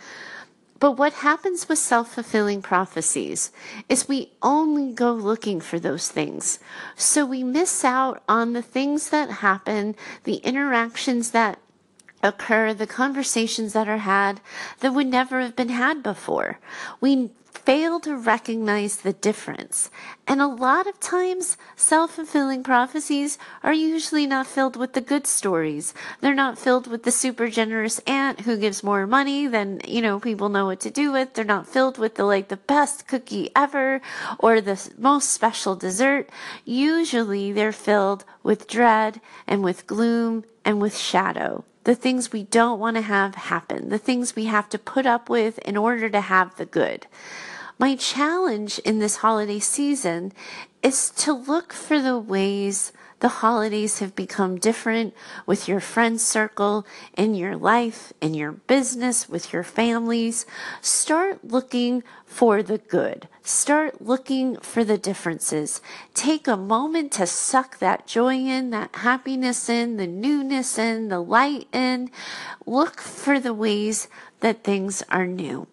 But 0.82 0.94
what 0.94 1.14
happens 1.14 1.70
with 1.70 1.78
self 1.78 2.16
fulfilling 2.16 2.64
prophecies 2.64 3.52
is 3.88 4.08
we 4.08 4.32
only 4.42 4.92
go 4.92 5.14
looking 5.14 5.62
for 5.62 5.80
those 5.80 6.10
things. 6.10 6.58
So 6.96 7.24
we 7.24 7.44
miss 7.44 7.86
out 7.86 8.24
on 8.28 8.54
the 8.54 8.64
things 8.64 9.12
that 9.12 9.30
happen, 9.30 9.96
the 10.24 10.38
interactions 10.38 11.32
that 11.32 11.60
occur, 12.24 12.74
the 12.74 12.88
conversations 12.88 13.74
that 13.74 13.88
are 13.88 14.00
had 14.00 14.42
that 14.80 14.96
would 14.96 15.06
never 15.06 15.40
have 15.42 15.56
been 15.56 15.70
had 15.70 16.02
before. 16.02 16.58
We 17.00 17.30
fail 17.66 18.00
to 18.00 18.16
recognize 18.16 18.98
the 18.98 19.14
difference. 19.14 19.90
And 20.28 20.42
a 20.42 20.48
lot 20.48 20.88
of 20.88 21.00
times, 21.00 21.58
self 21.76 22.16
fulfilling 22.16 22.64
prophecies 22.64 23.38
are 23.64 23.74
usually 23.74 24.26
not 24.26 24.48
filled 24.48 24.76
with 24.76 24.94
the 24.94 25.02
good 25.02 25.28
stories. 25.28 25.94
They're 26.22 26.34
not 26.34 26.58
filled 26.58 26.88
with 26.88 27.04
the 27.04 27.12
super 27.12 27.50
generous 27.50 28.00
aunt 28.08 28.42
who 28.42 28.58
gives 28.58 28.84
more 28.84 29.06
money 29.06 29.48
than, 29.48 29.82
you 29.88 30.02
know, 30.02 30.20
people 30.20 30.50
know 30.50 30.66
what 30.66 30.80
to 30.82 30.92
do 30.92 31.12
with. 31.12 31.34
They're 31.34 31.46
not 31.46 31.68
filled 31.68 31.98
with 31.98 32.16
the 32.16 32.24
like 32.24 32.48
the 32.48 32.58
best 32.58 33.08
cookie 33.08 33.52
ever 33.56 34.02
or 34.40 34.62
the 34.62 34.90
most 34.98 35.30
special 35.30 35.76
dessert. 35.76 36.30
Usually 36.66 37.52
they're 37.52 37.72
filled 37.72 38.26
with 38.44 38.68
dread 38.68 39.22
and 39.48 39.64
with 39.64 39.88
gloom 39.88 40.46
and 40.66 40.82
with 40.82 40.98
shadow 40.98 41.64
the 41.84 41.96
things 41.96 42.32
we 42.32 42.44
don't 42.44 42.80
want 42.80 42.96
to 42.96 43.02
have 43.02 43.34
happen, 43.36 43.90
the 43.90 43.98
things 43.98 44.36
we 44.36 44.46
have 44.46 44.70
to 44.70 44.78
put 44.78 45.06
up 45.06 45.30
with 45.30 45.58
in 45.60 45.76
order 45.76 46.10
to 46.10 46.22
have 46.22 46.56
the 46.58 46.66
good. 46.66 47.08
My 47.82 47.96
challenge 47.96 48.78
in 48.86 49.00
this 49.00 49.16
holiday 49.16 49.58
season 49.58 50.34
is 50.84 51.10
to 51.18 51.34
look 51.34 51.74
for 51.74 52.00
the 52.00 52.20
ways 52.20 52.92
the 53.22 53.42
holidays 53.42 53.98
have 53.98 54.16
become 54.16 54.60
different 54.60 55.16
with 55.48 55.68
your 55.68 55.80
friend 55.80 56.22
circle, 56.22 56.86
in 57.18 57.34
your 57.34 57.58
life, 57.58 58.14
in 58.22 58.36
your 58.36 58.52
business, 58.52 59.28
with 59.28 59.52
your 59.52 59.64
families. 59.64 60.46
Start 60.82 61.44
looking 61.44 62.04
for 62.24 62.62
the 62.62 62.78
good. 62.78 63.28
Start 63.42 64.00
looking 64.00 64.58
for 64.58 64.84
the 64.84 65.00
differences. 65.00 65.82
Take 66.14 66.48
a 66.48 66.56
moment 66.56 67.12
to 67.14 67.26
suck 67.26 67.80
that 67.80 68.06
joy 68.06 68.36
in, 68.36 68.70
that 68.70 68.98
happiness 68.98 69.70
in, 69.70 69.98
the 69.98 70.06
newness 70.06 70.78
in, 70.78 71.08
the 71.08 71.20
light 71.20 71.68
in. 71.74 72.12
Look 72.68 73.02
for 73.02 73.40
the 73.40 73.56
ways 73.56 74.08
that 74.42 74.64
things 74.64 75.02
are 75.10 75.26
new. 75.26 75.66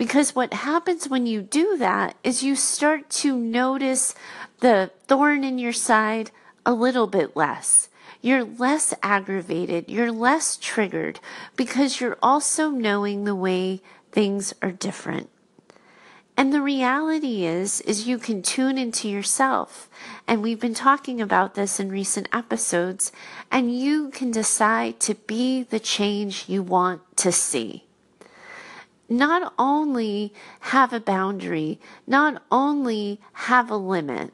Because 0.00 0.34
what 0.34 0.54
happens 0.54 1.10
when 1.10 1.26
you 1.26 1.42
do 1.42 1.76
that 1.76 2.16
is 2.24 2.42
you 2.42 2.56
start 2.56 3.10
to 3.20 3.36
notice 3.36 4.14
the 4.60 4.90
thorn 5.06 5.44
in 5.44 5.58
your 5.58 5.74
side 5.74 6.30
a 6.64 6.72
little 6.72 7.06
bit 7.06 7.36
less. 7.36 7.90
You're 8.22 8.44
less 8.44 8.94
aggravated. 9.02 9.90
You're 9.90 10.10
less 10.10 10.56
triggered 10.56 11.20
because 11.54 12.00
you're 12.00 12.16
also 12.22 12.70
knowing 12.70 13.24
the 13.24 13.34
way 13.34 13.82
things 14.10 14.54
are 14.62 14.72
different. 14.72 15.28
And 16.34 16.50
the 16.50 16.62
reality 16.62 17.44
is, 17.44 17.82
is 17.82 18.08
you 18.08 18.16
can 18.16 18.40
tune 18.40 18.78
into 18.78 19.06
yourself. 19.06 19.90
And 20.26 20.42
we've 20.42 20.58
been 20.58 20.72
talking 20.72 21.20
about 21.20 21.56
this 21.56 21.78
in 21.78 21.90
recent 21.90 22.26
episodes. 22.32 23.12
And 23.50 23.78
you 23.78 24.08
can 24.08 24.30
decide 24.30 24.98
to 25.00 25.14
be 25.14 25.62
the 25.62 25.78
change 25.78 26.48
you 26.48 26.62
want 26.62 27.02
to 27.18 27.30
see 27.30 27.84
not 29.10 29.52
only 29.58 30.32
have 30.60 30.92
a 30.92 31.00
boundary, 31.00 31.78
not 32.06 32.42
only 32.50 33.20
have 33.32 33.70
a 33.70 33.76
limit, 33.76 34.32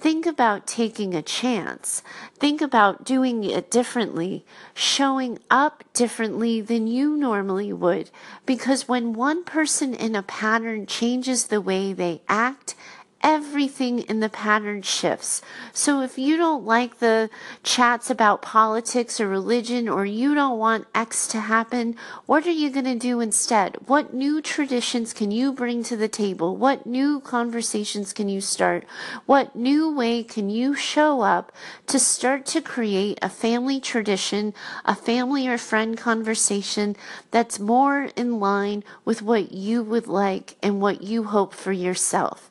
Think 0.00 0.26
about 0.26 0.68
taking 0.68 1.12
a 1.12 1.22
chance. 1.22 2.04
Think 2.38 2.62
about 2.62 3.04
doing 3.04 3.42
it 3.42 3.68
differently, 3.68 4.44
showing 4.72 5.40
up 5.50 5.82
differently 5.92 6.60
than 6.60 6.86
you 6.86 7.16
normally 7.16 7.72
would. 7.72 8.08
Because 8.46 8.86
when 8.86 9.12
one 9.12 9.42
person 9.42 9.94
in 9.94 10.14
a 10.14 10.22
pattern 10.22 10.86
changes 10.86 11.46
the 11.46 11.60
way 11.60 11.92
they 11.92 12.22
act 12.28 12.76
everything 13.22 14.00
in 14.00 14.20
the 14.20 14.28
pattern 14.28 14.82
shifts. 14.82 15.42
So 15.72 16.02
if 16.02 16.18
you 16.18 16.36
don't 16.36 16.64
like 16.64 16.98
the 16.98 17.30
chats 17.62 18.10
about 18.10 18.42
politics 18.42 19.20
or 19.20 19.28
religion, 19.28 19.88
or 19.88 20.06
you 20.06 20.34
don't 20.34 20.58
want 20.58 20.86
X 20.94 21.26
to 21.28 21.40
happen, 21.40 21.96
what 22.26 22.46
are 22.46 22.50
you 22.50 22.70
going 22.70 22.84
to 22.84 22.94
do 22.94 23.20
instead? 23.20 23.76
What 23.86 24.14
new 24.14 24.40
traditions 24.40 25.12
can 25.12 25.30
you 25.30 25.52
bring 25.52 25.82
to 25.84 25.96
the 25.96 26.08
table? 26.08 26.56
What 26.56 26.86
new 26.86 27.20
conversations 27.20 28.12
can 28.12 28.28
you 28.28 28.40
start? 28.40 28.84
What 29.26 29.56
new 29.56 29.92
way 29.92 30.22
can 30.22 30.48
you 30.48 30.74
show 30.74 31.22
up 31.22 31.52
to 31.88 31.98
start 31.98 32.46
to 32.46 32.60
create 32.60 33.18
a 33.20 33.28
family 33.28 33.80
tradition, 33.80 34.54
a 34.84 34.94
family 34.94 35.48
or 35.48 35.58
friend 35.58 35.96
conversation 35.98 36.96
that's 37.30 37.58
more 37.58 38.10
in 38.16 38.38
line 38.38 38.84
with 39.04 39.22
what 39.22 39.52
you 39.52 39.82
would 39.82 40.06
like 40.06 40.56
and 40.62 40.80
what 40.80 41.02
you 41.02 41.24
hope 41.24 41.52
for 41.52 41.72
yourself? 41.72 42.48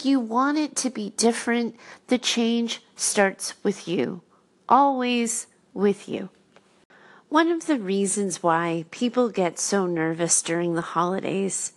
If 0.00 0.06
you 0.06 0.18
want 0.18 0.56
it 0.56 0.76
to 0.76 0.88
be 0.88 1.10
different, 1.18 1.76
the 2.06 2.16
change 2.16 2.82
starts 2.96 3.52
with 3.62 3.86
you. 3.86 4.22
Always 4.66 5.46
with 5.74 6.08
you. 6.08 6.30
One 7.28 7.48
of 7.48 7.66
the 7.66 7.78
reasons 7.78 8.42
why 8.42 8.86
people 8.90 9.28
get 9.28 9.58
so 9.58 9.84
nervous 9.84 10.40
during 10.40 10.72
the 10.72 10.96
holidays 10.96 11.74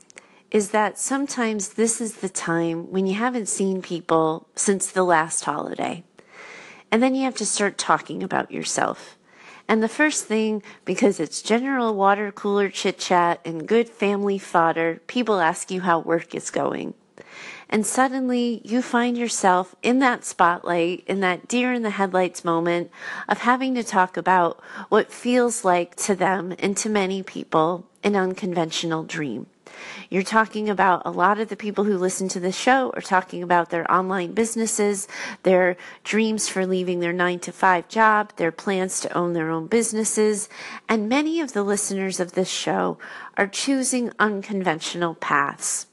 is 0.52 0.70
that 0.70 0.98
sometimes 0.98 1.74
this 1.74 2.00
is 2.00 2.16
the 2.16 2.30
time 2.30 2.90
when 2.94 3.08
you 3.08 3.16
haven't 3.16 3.50
seen 3.50 3.82
people 3.82 4.48
since 4.56 4.90
the 4.90 5.04
last 5.04 5.44
holiday. 5.44 6.06
And 6.94 7.04
then 7.04 7.16
you 7.16 7.26
have 7.26 7.36
to 7.36 7.46
start 7.46 7.78
talking 7.78 8.24
about 8.24 8.52
yourself. 8.52 9.18
And 9.68 9.84
the 9.84 9.90
first 9.90 10.28
thing, 10.28 10.64
because 10.86 11.20
it's 11.20 11.42
general 11.42 11.94
water 11.94 12.32
cooler 12.32 12.70
chit 12.70 13.00
chat 13.00 13.42
and 13.44 13.68
good 13.68 13.90
family 13.90 14.38
fodder, 14.38 15.02
people 15.08 15.42
ask 15.42 15.70
you 15.70 15.82
how 15.82 16.00
work 16.00 16.34
is 16.34 16.50
going. 16.50 16.94
And 17.74 17.88
suddenly 17.88 18.62
you 18.64 18.84
find 18.84 19.18
yourself 19.18 19.76
in 19.82 19.98
that 19.98 20.24
spotlight, 20.24 21.04
in 21.08 21.22
that 21.22 21.48
deer 21.48 21.74
in 21.74 21.82
the 21.82 21.90
headlights 21.90 22.46
moment 22.46 22.92
of 23.28 23.40
having 23.40 23.74
to 23.74 23.84
talk 23.84 24.16
about 24.16 24.62
what 24.90 25.12
feels 25.12 25.66
like 25.66 25.96
to 25.96 26.14
them 26.14 26.54
and 26.60 26.78
to 26.78 26.88
many 26.88 27.24
people 27.24 27.88
an 28.04 28.16
unconventional 28.16 29.04
dream. 29.04 29.48
You're 30.08 30.22
talking 30.22 30.70
about 30.70 31.02
a 31.04 31.10
lot 31.10 31.40
of 31.40 31.50
the 31.50 31.56
people 31.56 31.86
who 31.86 31.98
listen 31.98 32.28
to 32.30 32.40
this 32.40 32.56
show 32.56 32.92
are 32.92 33.02
talking 33.02 33.42
about 33.42 33.72
their 33.72 33.92
online 33.92 34.34
businesses, 34.34 35.08
their 35.42 35.76
dreams 36.04 36.48
for 36.48 36.68
leaving 36.68 37.00
their 37.00 37.12
nine 37.12 37.40
to 37.40 37.52
five 37.52 37.88
job, 37.88 38.34
their 38.36 38.52
plans 38.52 39.00
to 39.00 39.18
own 39.18 39.34
their 39.34 39.50
own 39.50 39.66
businesses. 39.66 40.48
And 40.88 41.10
many 41.10 41.40
of 41.40 41.54
the 41.54 41.64
listeners 41.64 42.20
of 42.20 42.34
this 42.34 42.52
show 42.52 43.00
are 43.36 43.48
choosing 43.48 44.12
unconventional 44.20 45.16
paths 45.16 45.88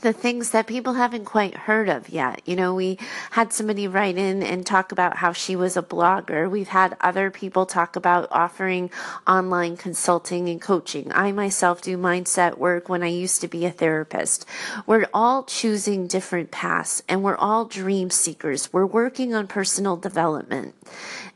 the 0.00 0.12
things 0.12 0.50
that 0.50 0.66
people 0.66 0.94
haven't 0.94 1.24
quite 1.24 1.54
heard 1.54 1.88
of 1.88 2.08
yet. 2.08 2.40
You 2.44 2.56
know, 2.56 2.74
we 2.74 2.98
had 3.32 3.52
somebody 3.52 3.88
write 3.88 4.16
in 4.16 4.42
and 4.42 4.64
talk 4.64 4.92
about 4.92 5.16
how 5.16 5.32
she 5.32 5.56
was 5.56 5.76
a 5.76 5.82
blogger. 5.82 6.50
We've 6.50 6.68
had 6.68 6.96
other 7.00 7.30
people 7.30 7.66
talk 7.66 7.96
about 7.96 8.28
offering 8.30 8.90
online 9.26 9.76
consulting 9.76 10.48
and 10.48 10.60
coaching. 10.60 11.10
I 11.12 11.32
myself 11.32 11.82
do 11.82 11.96
mindset 11.96 12.58
work 12.58 12.88
when 12.88 13.02
I 13.02 13.08
used 13.08 13.40
to 13.40 13.48
be 13.48 13.64
a 13.64 13.70
therapist. 13.70 14.46
We're 14.86 15.08
all 15.12 15.44
choosing 15.44 16.06
different 16.06 16.50
paths 16.50 17.02
and 17.08 17.22
we're 17.22 17.36
all 17.36 17.64
dream 17.64 18.10
seekers. 18.10 18.72
We're 18.72 18.86
working 18.86 19.34
on 19.34 19.46
personal 19.46 19.96
development. 19.96 20.74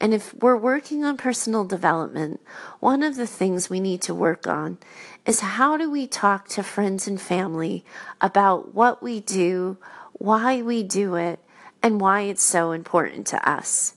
And 0.01 0.14
if 0.14 0.35
we're 0.35 0.57
working 0.57 1.05
on 1.05 1.16
personal 1.16 1.64
development, 1.64 2.40
one 2.81 3.03
of 3.03 3.16
the 3.16 3.27
things 3.27 3.70
we 3.70 3.81
need 3.81 4.03
to 4.03 4.14
work 4.14 4.46
on 4.46 4.79
is 5.24 5.40
how 5.40 5.76
do 5.76 5.90
we 5.90 6.06
talk 6.06 6.48
to 6.48 6.62
friends 6.62 7.06
and 7.06 7.20
family 7.20 7.85
about 8.20 8.74
what 8.74 9.02
we 9.02 9.20
do, 9.20 9.76
why 10.12 10.62
we 10.62 10.82
do 10.82 11.14
it, 11.14 11.38
and 11.82 12.00
why 12.00 12.22
it's 12.22 12.42
so 12.42 12.72
important 12.72 13.26
to 13.28 13.48
us. 13.48 13.94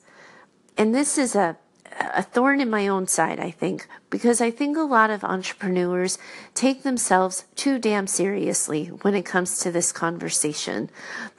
And 0.78 0.94
this 0.94 1.18
is 1.18 1.36
a 1.36 1.58
a 2.00 2.22
thorn 2.22 2.60
in 2.60 2.70
my 2.70 2.88
own 2.88 3.08
side, 3.08 3.40
I 3.40 3.52
think, 3.52 3.88
because 4.10 4.42
I 4.42 4.52
think 4.52 4.78
a 4.78 4.82
lot 4.82 5.10
of 5.10 5.24
entrepreneurs 5.24 6.18
take 6.54 6.84
themselves 6.84 7.46
too 7.56 7.80
damn 7.80 8.08
seriously 8.08 8.88
when 8.88 9.16
it 9.16 9.26
comes 9.26 9.60
to 9.60 9.72
this 9.72 9.92
conversation. 9.92 10.90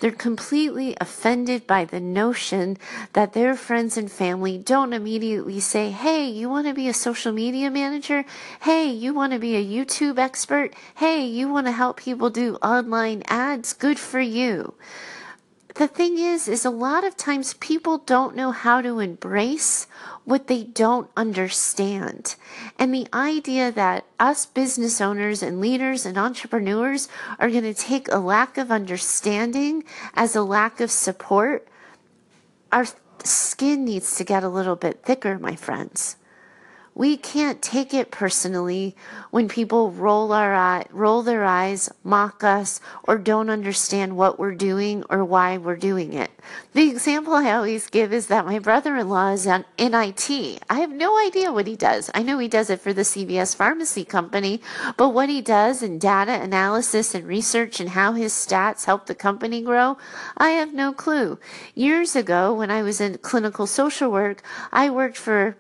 They're 0.01 0.11
completely 0.11 0.97
offended 1.01 1.67
by 1.67 1.85
the 1.85 2.01
notion 2.01 2.79
that 3.13 3.33
their 3.33 3.55
friends 3.55 3.97
and 3.97 4.11
family 4.11 4.57
don't 4.57 4.93
immediately 4.93 5.61
say, 5.61 5.91
Hey, 5.91 6.27
you 6.27 6.49
want 6.49 6.67
to 6.67 6.75
be 6.75 6.89
a 6.89 6.95
social 6.95 7.33
media 7.33 7.71
manager? 7.71 8.25
Hey, 8.61 8.91
you 8.91 9.13
want 9.13 9.33
to 9.33 9.39
be 9.39 9.57
a 9.57 9.65
YouTube 9.65 10.19
expert? 10.19 10.75
Hey, 10.97 11.27
you 11.27 11.49
want 11.49 11.67
to 11.67 11.73
help 11.73 11.99
people 11.99 12.31
do 12.31 12.57
online 12.57 13.23
ads? 13.29 13.73
Good 13.73 13.99
for 13.99 14.21
you 14.21 14.75
the 15.79 15.89
thing 15.89 16.19
is 16.19 16.49
is 16.49 16.65
a 16.65 16.71
lot 16.71 17.05
of 17.05 17.17
times 17.17 17.55
people 17.55 17.99
don't 17.99 18.35
know 18.35 18.51
how 18.51 18.81
to 18.81 18.99
embrace 18.99 19.87
what 20.25 20.47
they 20.47 20.65
don't 20.65 21.11
understand. 21.17 22.35
And 22.79 22.93
the 22.93 23.07
idea 23.13 23.71
that 23.73 24.07
us 24.19 24.47
business 24.47 25.01
owners 25.01 25.43
and 25.43 25.61
leaders 25.61 26.07
and 26.07 26.17
entrepreneurs 26.17 27.09
are 27.39 27.51
going 27.51 27.63
to 27.63 27.75
take 27.75 28.09
a 28.09 28.19
lack 28.19 28.57
of 28.57 28.73
understanding 28.73 29.85
as 30.15 30.35
a 30.35 30.43
lack 30.43 30.81
of 30.81 30.91
support, 30.91 31.69
our 32.73 32.87
skin 33.23 33.85
needs 33.85 34.17
to 34.17 34.25
get 34.25 34.43
a 34.43 34.49
little 34.49 34.77
bit 34.77 35.03
thicker, 35.05 35.39
my 35.39 35.57
friends. 35.57 36.17
We 36.97 37.19
can't 37.19 37.61
take 37.61 37.93
it 37.93 38.11
personally 38.11 38.97
when 39.31 39.49
people 39.49 39.91
roll 39.91 40.33
our 40.33 40.55
eye, 40.55 40.87
roll 40.91 41.21
their 41.21 41.45
eyes, 41.45 41.91
mock 42.03 42.43
us, 42.43 42.81
or 43.05 43.19
don't 43.19 43.51
understand 43.51 44.17
what 44.17 44.39
we're 44.39 44.55
doing 44.55 45.05
or 45.11 45.23
why 45.23 45.59
we're 45.59 45.77
doing 45.77 46.15
it. 46.15 46.31
The 46.73 46.89
example 46.89 47.35
I 47.35 47.53
always 47.53 47.91
give 47.91 48.15
is 48.15 48.29
that 48.29 48.47
my 48.47 48.59
brother-in-law 48.59 49.33
is 49.33 49.45
in 49.45 49.65
IT. 49.77 50.31
I 50.71 50.81
have 50.81 50.91
no 50.91 51.19
idea 51.19 51.53
what 51.53 51.67
he 51.67 51.77
does. 51.77 52.11
I 52.15 52.23
know 52.23 52.39
he 52.39 52.49
does 52.49 52.71
it 52.71 52.81
for 52.81 52.95
the 52.95 53.03
CVS 53.03 53.55
pharmacy 53.55 54.07
company, 54.07 54.63
but 54.97 55.11
what 55.11 55.29
he 55.29 55.43
does 55.43 55.83
in 55.83 55.99
data 55.99 56.41
analysis 56.41 57.15
and 57.15 57.27
research 57.27 57.79
and 57.79 57.91
how 57.91 58.15
his 58.15 58.33
stats 58.33 58.87
help 58.87 59.05
the 59.05 59.15
company 59.15 59.61
grow, 59.61 59.99
I 60.39 60.53
have 60.53 60.73
no 60.73 60.95
clue. 60.95 61.39
Years 61.75 62.17
ago, 62.17 62.55
when 62.55 62.71
I 62.71 62.83
was 62.83 63.03
in 63.03 63.19
clinical 63.19 63.67
social 63.67 64.11
work, 64.11 64.41
I 64.73 64.89
worked 64.89 65.19
for 65.19 65.59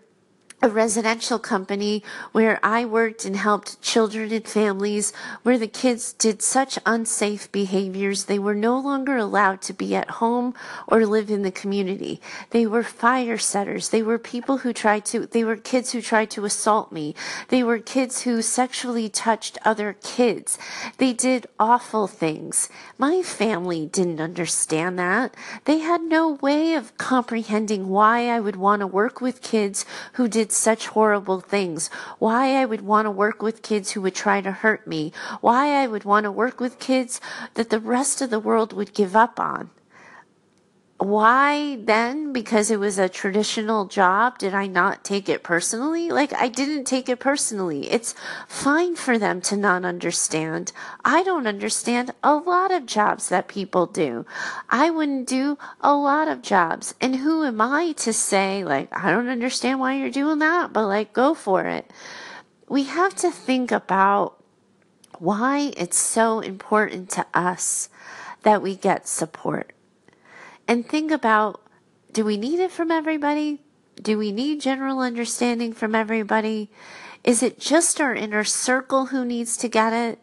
a 0.66 0.68
residential 0.68 1.38
company 1.38 2.02
where 2.32 2.58
I 2.60 2.84
worked 2.84 3.24
and 3.24 3.36
helped 3.36 3.80
children 3.80 4.32
and 4.32 4.44
families 4.44 5.12
where 5.44 5.58
the 5.58 5.68
kids 5.68 6.12
did 6.12 6.42
such 6.42 6.76
unsafe 6.84 7.52
behaviors. 7.52 8.24
They 8.24 8.40
were 8.40 8.54
no 8.54 8.76
longer 8.76 9.16
allowed 9.16 9.62
to 9.62 9.72
be 9.72 9.94
at 9.94 10.18
home 10.18 10.54
or 10.88 11.06
live 11.06 11.30
in 11.30 11.42
the 11.42 11.52
community. 11.52 12.20
They 12.50 12.66
were 12.66 12.82
fire 12.82 13.38
setters. 13.38 13.90
They 13.90 14.02
were 14.02 14.18
people 14.18 14.58
who 14.58 14.72
tried 14.72 15.04
to, 15.06 15.26
they 15.26 15.44
were 15.44 15.56
kids 15.56 15.92
who 15.92 16.02
tried 16.02 16.30
to 16.30 16.44
assault 16.44 16.90
me. 16.90 17.14
They 17.46 17.62
were 17.62 17.78
kids 17.78 18.22
who 18.22 18.42
sexually 18.42 19.08
touched 19.08 19.58
other 19.64 19.94
kids. 20.02 20.58
They 20.98 21.12
did 21.12 21.46
awful 21.60 22.08
things. 22.08 22.68
My 22.98 23.22
family 23.22 23.86
didn't 23.86 24.20
understand 24.20 24.98
that. 24.98 25.32
They 25.64 25.78
had 25.78 26.02
no 26.02 26.32
way 26.42 26.74
of 26.74 26.98
comprehending 26.98 27.88
why 27.88 28.28
I 28.28 28.40
would 28.40 28.56
want 28.56 28.80
to 28.80 28.88
work 28.88 29.20
with 29.20 29.42
kids 29.42 29.86
who 30.14 30.26
did 30.26 30.50
such 30.56 30.88
horrible 30.88 31.40
things, 31.40 31.88
why 32.18 32.56
I 32.56 32.64
would 32.64 32.80
want 32.80 33.06
to 33.06 33.10
work 33.10 33.42
with 33.42 33.62
kids 33.62 33.92
who 33.92 34.00
would 34.02 34.14
try 34.14 34.40
to 34.40 34.50
hurt 34.50 34.86
me, 34.86 35.12
why 35.40 35.82
I 35.82 35.86
would 35.86 36.04
want 36.04 36.24
to 36.24 36.32
work 36.32 36.60
with 36.60 36.78
kids 36.78 37.20
that 37.54 37.70
the 37.70 37.80
rest 37.80 38.20
of 38.20 38.30
the 38.30 38.40
world 38.40 38.72
would 38.72 38.94
give 38.94 39.14
up 39.14 39.38
on. 39.38 39.70
Why 40.98 41.76
then? 41.76 42.32
Because 42.32 42.70
it 42.70 42.80
was 42.80 42.98
a 42.98 43.06
traditional 43.06 43.84
job, 43.84 44.38
did 44.38 44.54
I 44.54 44.66
not 44.66 45.04
take 45.04 45.28
it 45.28 45.42
personally? 45.42 46.08
Like, 46.08 46.32
I 46.32 46.48
didn't 46.48 46.84
take 46.84 47.10
it 47.10 47.20
personally. 47.20 47.90
It's 47.90 48.14
fine 48.48 48.96
for 48.96 49.18
them 49.18 49.42
to 49.42 49.58
not 49.58 49.84
understand. 49.84 50.72
I 51.04 51.22
don't 51.22 51.46
understand 51.46 52.14
a 52.22 52.34
lot 52.34 52.72
of 52.72 52.86
jobs 52.86 53.28
that 53.28 53.46
people 53.46 53.84
do. 53.84 54.24
I 54.70 54.88
wouldn't 54.88 55.28
do 55.28 55.58
a 55.82 55.94
lot 55.94 56.28
of 56.28 56.40
jobs. 56.40 56.94
And 56.98 57.16
who 57.16 57.44
am 57.44 57.60
I 57.60 57.92
to 57.98 58.14
say, 58.14 58.64
like, 58.64 58.88
I 58.96 59.10
don't 59.10 59.28
understand 59.28 59.80
why 59.80 59.96
you're 59.96 60.10
doing 60.10 60.38
that, 60.38 60.72
but 60.72 60.86
like, 60.86 61.12
go 61.12 61.34
for 61.34 61.66
it. 61.66 61.90
We 62.70 62.84
have 62.84 63.14
to 63.16 63.30
think 63.30 63.70
about 63.70 64.42
why 65.18 65.72
it's 65.76 65.98
so 65.98 66.40
important 66.40 67.10
to 67.10 67.26
us 67.34 67.90
that 68.44 68.62
we 68.62 68.76
get 68.76 69.06
support 69.06 69.72
and 70.68 70.86
think 70.86 71.10
about 71.10 71.60
do 72.12 72.24
we 72.24 72.36
need 72.36 72.60
it 72.60 72.70
from 72.70 72.90
everybody? 72.90 73.60
Do 74.00 74.16
we 74.16 74.32
need 74.32 74.60
general 74.60 75.00
understanding 75.00 75.72
from 75.72 75.94
everybody? 75.94 76.70
Is 77.24 77.42
it 77.42 77.58
just 77.58 78.00
our 78.00 78.14
inner 78.14 78.44
circle 78.44 79.06
who 79.06 79.24
needs 79.24 79.56
to 79.58 79.68
get 79.68 79.92
it? 79.92 80.20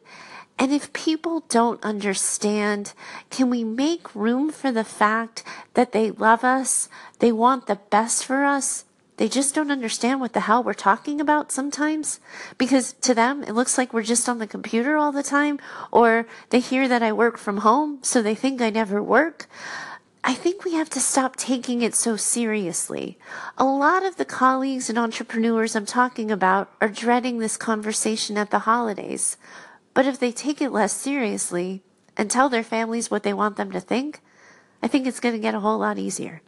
And 0.57 0.71
if 0.71 0.93
people 0.93 1.41
don't 1.49 1.83
understand, 1.83 2.93
can 3.29 3.49
we 3.49 3.63
make 3.63 4.15
room 4.15 4.51
for 4.51 4.71
the 4.71 4.83
fact 4.83 5.43
that 5.73 5.91
they 5.91 6.11
love 6.11 6.43
us? 6.43 6.89
They 7.19 7.31
want 7.31 7.67
the 7.67 7.79
best 7.89 8.25
for 8.25 8.43
us. 8.45 8.85
They 9.17 9.27
just 9.27 9.53
don't 9.53 9.71
understand 9.71 10.19
what 10.19 10.33
the 10.33 10.41
hell 10.41 10.63
we're 10.63 10.73
talking 10.73 11.21
about 11.21 11.51
sometimes 11.51 12.19
because 12.57 12.93
to 12.93 13.13
them 13.13 13.43
it 13.43 13.53
looks 13.53 13.77
like 13.77 13.93
we're 13.93 14.01
just 14.01 14.27
on 14.27 14.39
the 14.39 14.47
computer 14.47 14.97
all 14.97 15.11
the 15.11 15.21
time 15.21 15.59
or 15.91 16.25
they 16.49 16.59
hear 16.59 16.87
that 16.87 17.03
I 17.03 17.13
work 17.13 17.37
from 17.37 17.57
home 17.57 17.99
so 18.01 18.21
they 18.21 18.33
think 18.33 18.59
I 18.59 18.71
never 18.71 19.03
work. 19.03 19.47
I 20.25 20.35
think 20.35 20.63
we 20.63 20.73
have 20.75 20.89
to 20.91 21.01
stop 21.01 21.35
taking 21.35 21.81
it 21.81 21.93
so 21.93 22.15
seriously. 22.15 23.17
A 23.57 23.65
lot 23.65 24.05
of 24.05 24.15
the 24.15 24.23
colleagues 24.23 24.89
and 24.89 24.97
entrepreneurs 24.97 25.75
I'm 25.75 25.85
talking 25.85 26.31
about 26.31 26.71
are 26.79 26.87
dreading 26.87 27.39
this 27.39 27.57
conversation 27.57 28.37
at 28.37 28.49
the 28.49 28.59
holidays. 28.59 29.35
But 29.93 30.05
if 30.05 30.19
they 30.19 30.31
take 30.31 30.61
it 30.61 30.71
less 30.71 30.93
seriously 30.93 31.83
and 32.15 32.31
tell 32.31 32.47
their 32.47 32.63
families 32.63 33.11
what 33.11 33.23
they 33.23 33.33
want 33.33 33.57
them 33.57 33.71
to 33.71 33.81
think, 33.81 34.21
I 34.81 34.87
think 34.87 35.07
it's 35.07 35.19
going 35.19 35.35
to 35.35 35.41
get 35.41 35.55
a 35.55 35.59
whole 35.59 35.79
lot 35.79 35.97
easier. 35.97 36.41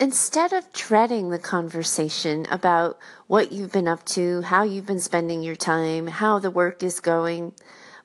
Instead 0.00 0.52
of 0.52 0.72
dreading 0.72 1.30
the 1.30 1.38
conversation 1.38 2.44
about 2.50 2.98
what 3.28 3.52
you've 3.52 3.70
been 3.70 3.86
up 3.86 4.04
to, 4.06 4.42
how 4.42 4.64
you've 4.64 4.86
been 4.86 4.98
spending 4.98 5.44
your 5.44 5.54
time, 5.54 6.08
how 6.08 6.40
the 6.40 6.50
work 6.50 6.82
is 6.82 6.98
going, 6.98 7.52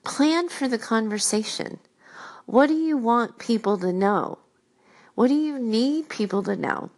plan 0.04 0.48
for 0.48 0.68
the 0.68 0.78
conversation. 0.78 1.80
What 2.44 2.68
do 2.68 2.74
you 2.74 2.96
want 2.96 3.38
people 3.38 3.76
to 3.78 3.92
know? 3.92 4.38
What 5.16 5.28
do 5.28 5.34
you 5.34 5.58
need 5.58 6.10
people 6.10 6.42
to 6.44 6.54
know? 6.54 6.90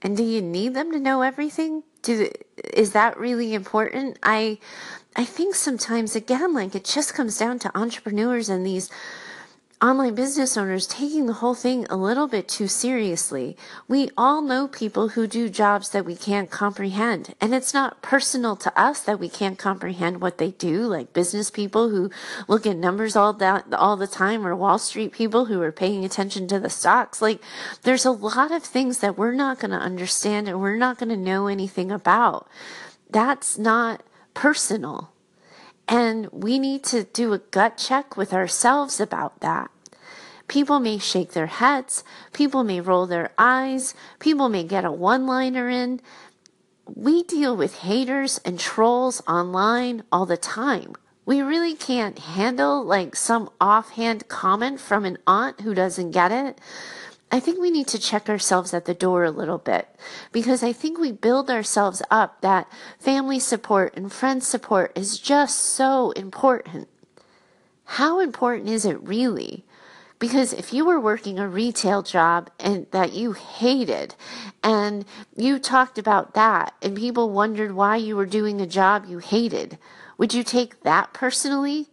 And 0.00 0.16
do 0.16 0.24
you 0.24 0.40
need 0.40 0.72
them 0.72 0.90
to 0.92 0.98
know 0.98 1.20
everything? 1.20 1.82
Do 2.02 2.30
is 2.72 2.92
that 2.92 3.18
really 3.18 3.52
important? 3.52 4.18
I 4.22 4.58
I 5.14 5.24
think 5.24 5.54
sometimes 5.54 6.16
again 6.16 6.54
like 6.54 6.74
it 6.74 6.84
just 6.84 7.14
comes 7.14 7.38
down 7.38 7.58
to 7.60 7.78
entrepreneurs 7.78 8.48
and 8.48 8.64
these 8.64 8.90
online 9.82 10.14
business 10.14 10.56
owners 10.56 10.86
taking 10.86 11.26
the 11.26 11.34
whole 11.34 11.54
thing 11.54 11.86
a 11.90 11.96
little 11.96 12.26
bit 12.26 12.48
too 12.48 12.66
seriously. 12.66 13.56
We 13.86 14.10
all 14.16 14.40
know 14.40 14.68
people 14.68 15.10
who 15.10 15.26
do 15.26 15.50
jobs 15.50 15.90
that 15.90 16.06
we 16.06 16.16
can't 16.16 16.50
comprehend. 16.50 17.34
And 17.42 17.54
it's 17.54 17.74
not 17.74 18.00
personal 18.00 18.56
to 18.56 18.80
us 18.80 19.00
that 19.00 19.20
we 19.20 19.28
can't 19.28 19.58
comprehend 19.58 20.22
what 20.22 20.38
they 20.38 20.52
do, 20.52 20.80
like 20.82 21.12
business 21.12 21.50
people 21.50 21.90
who 21.90 22.10
look 22.48 22.66
at 22.66 22.76
numbers 22.76 23.16
all 23.16 23.34
that 23.34 23.72
all 23.74 23.96
the 23.96 24.06
time 24.06 24.46
or 24.46 24.56
Wall 24.56 24.78
Street 24.78 25.12
people 25.12 25.44
who 25.44 25.60
are 25.60 25.72
paying 25.72 26.04
attention 26.04 26.48
to 26.48 26.58
the 26.58 26.70
stocks. 26.70 27.20
Like 27.20 27.42
there's 27.82 28.06
a 28.06 28.10
lot 28.10 28.52
of 28.52 28.62
things 28.62 29.00
that 29.00 29.18
we're 29.18 29.34
not 29.34 29.60
going 29.60 29.72
to 29.72 29.76
understand 29.76 30.48
and 30.48 30.58
we're 30.58 30.76
not 30.76 30.98
going 30.98 31.10
to 31.10 31.16
know 31.16 31.48
anything 31.48 31.90
about. 31.90 32.48
That's 33.10 33.58
not 33.58 34.02
personal. 34.32 35.12
And 35.88 36.28
we 36.32 36.58
need 36.58 36.82
to 36.84 37.04
do 37.04 37.32
a 37.32 37.38
gut 37.38 37.76
check 37.78 38.16
with 38.16 38.32
ourselves 38.32 39.00
about 39.00 39.40
that. 39.40 39.70
People 40.48 40.78
may 40.78 40.98
shake 40.98 41.32
their 41.32 41.46
heads, 41.46 42.04
people 42.32 42.62
may 42.62 42.80
roll 42.80 43.06
their 43.06 43.32
eyes, 43.36 43.94
people 44.20 44.48
may 44.48 44.62
get 44.62 44.84
a 44.84 44.92
one 44.92 45.26
liner 45.26 45.68
in. 45.68 46.00
We 46.86 47.24
deal 47.24 47.56
with 47.56 47.78
haters 47.78 48.40
and 48.44 48.58
trolls 48.60 49.22
online 49.26 50.04
all 50.12 50.24
the 50.24 50.36
time. 50.36 50.94
We 51.24 51.40
really 51.40 51.74
can't 51.74 52.20
handle 52.20 52.84
like 52.84 53.16
some 53.16 53.50
offhand 53.60 54.28
comment 54.28 54.78
from 54.78 55.04
an 55.04 55.18
aunt 55.26 55.62
who 55.62 55.74
doesn't 55.74 56.12
get 56.12 56.30
it. 56.30 56.60
I 57.30 57.40
think 57.40 57.60
we 57.60 57.70
need 57.70 57.88
to 57.88 57.98
check 57.98 58.28
ourselves 58.28 58.72
at 58.72 58.84
the 58.84 58.94
door 58.94 59.24
a 59.24 59.30
little 59.30 59.58
bit 59.58 59.88
because 60.30 60.62
I 60.62 60.72
think 60.72 60.98
we 60.98 61.10
build 61.10 61.50
ourselves 61.50 62.00
up 62.10 62.40
that 62.40 62.70
family 62.98 63.40
support 63.40 63.96
and 63.96 64.12
friend 64.12 64.42
support 64.42 64.96
is 64.96 65.18
just 65.18 65.58
so 65.58 66.12
important. 66.12 66.88
How 67.84 68.20
important 68.20 68.68
is 68.68 68.84
it 68.84 69.02
really? 69.02 69.64
Because 70.18 70.52
if 70.52 70.72
you 70.72 70.86
were 70.86 71.00
working 71.00 71.38
a 71.38 71.48
retail 71.48 72.02
job 72.02 72.48
and 72.58 72.86
that 72.90 73.12
you 73.12 73.32
hated 73.32 74.14
and 74.62 75.04
you 75.36 75.58
talked 75.58 75.98
about 75.98 76.34
that 76.34 76.74
and 76.80 76.96
people 76.96 77.30
wondered 77.30 77.72
why 77.72 77.96
you 77.96 78.16
were 78.16 78.24
doing 78.24 78.60
a 78.60 78.66
job 78.66 79.04
you 79.06 79.18
hated, 79.18 79.78
would 80.16 80.32
you 80.32 80.42
take 80.42 80.82
that 80.84 81.12
personally? 81.12 81.88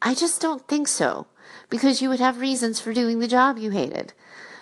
I 0.00 0.14
just 0.14 0.40
don't 0.40 0.66
think 0.66 0.88
so 0.88 1.26
because 1.68 2.00
you 2.00 2.08
would 2.08 2.20
have 2.20 2.40
reasons 2.40 2.80
for 2.80 2.94
doing 2.94 3.18
the 3.18 3.28
job 3.28 3.58
you 3.58 3.70
hated. 3.70 4.14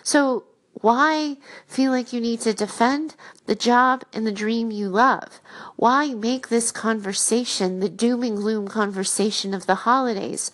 So 0.02 0.44
why 0.72 1.36
feel 1.66 1.92
like 1.92 2.12
you 2.12 2.20
need 2.20 2.40
to 2.40 2.54
defend 2.54 3.14
the 3.46 3.54
job 3.54 4.04
and 4.12 4.26
the 4.26 4.32
dream 4.32 4.70
you 4.70 4.88
love? 4.88 5.40
Why 5.76 6.14
make 6.14 6.48
this 6.48 6.72
conversation 6.72 7.80
the 7.80 7.88
doom 7.88 8.22
and 8.22 8.36
gloom 8.36 8.68
conversation 8.68 9.52
of 9.52 9.66
the 9.66 9.74
holidays? 9.74 10.52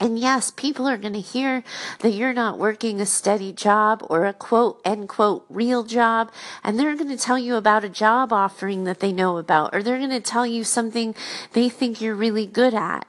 And 0.00 0.18
yes, 0.18 0.50
people 0.50 0.88
are 0.88 0.96
going 0.96 1.12
to 1.12 1.20
hear 1.20 1.62
that 2.00 2.10
you're 2.10 2.32
not 2.32 2.58
working 2.58 3.00
a 3.00 3.06
steady 3.06 3.52
job 3.52 4.04
or 4.10 4.26
a 4.26 4.32
quote, 4.32 4.80
end 4.84 5.08
quote, 5.08 5.46
real 5.48 5.84
job. 5.84 6.32
And 6.64 6.76
they're 6.76 6.96
going 6.96 7.10
to 7.10 7.16
tell 7.16 7.38
you 7.38 7.54
about 7.54 7.84
a 7.84 7.88
job 7.88 8.32
offering 8.32 8.82
that 8.82 8.98
they 8.98 9.12
know 9.12 9.38
about, 9.38 9.72
or 9.72 9.80
they're 9.80 9.98
going 9.98 10.10
to 10.10 10.20
tell 10.20 10.44
you 10.44 10.64
something 10.64 11.14
they 11.52 11.68
think 11.68 12.00
you're 12.00 12.16
really 12.16 12.46
good 12.46 12.74
at. 12.74 13.06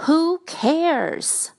Who 0.00 0.42
cares? 0.46 1.52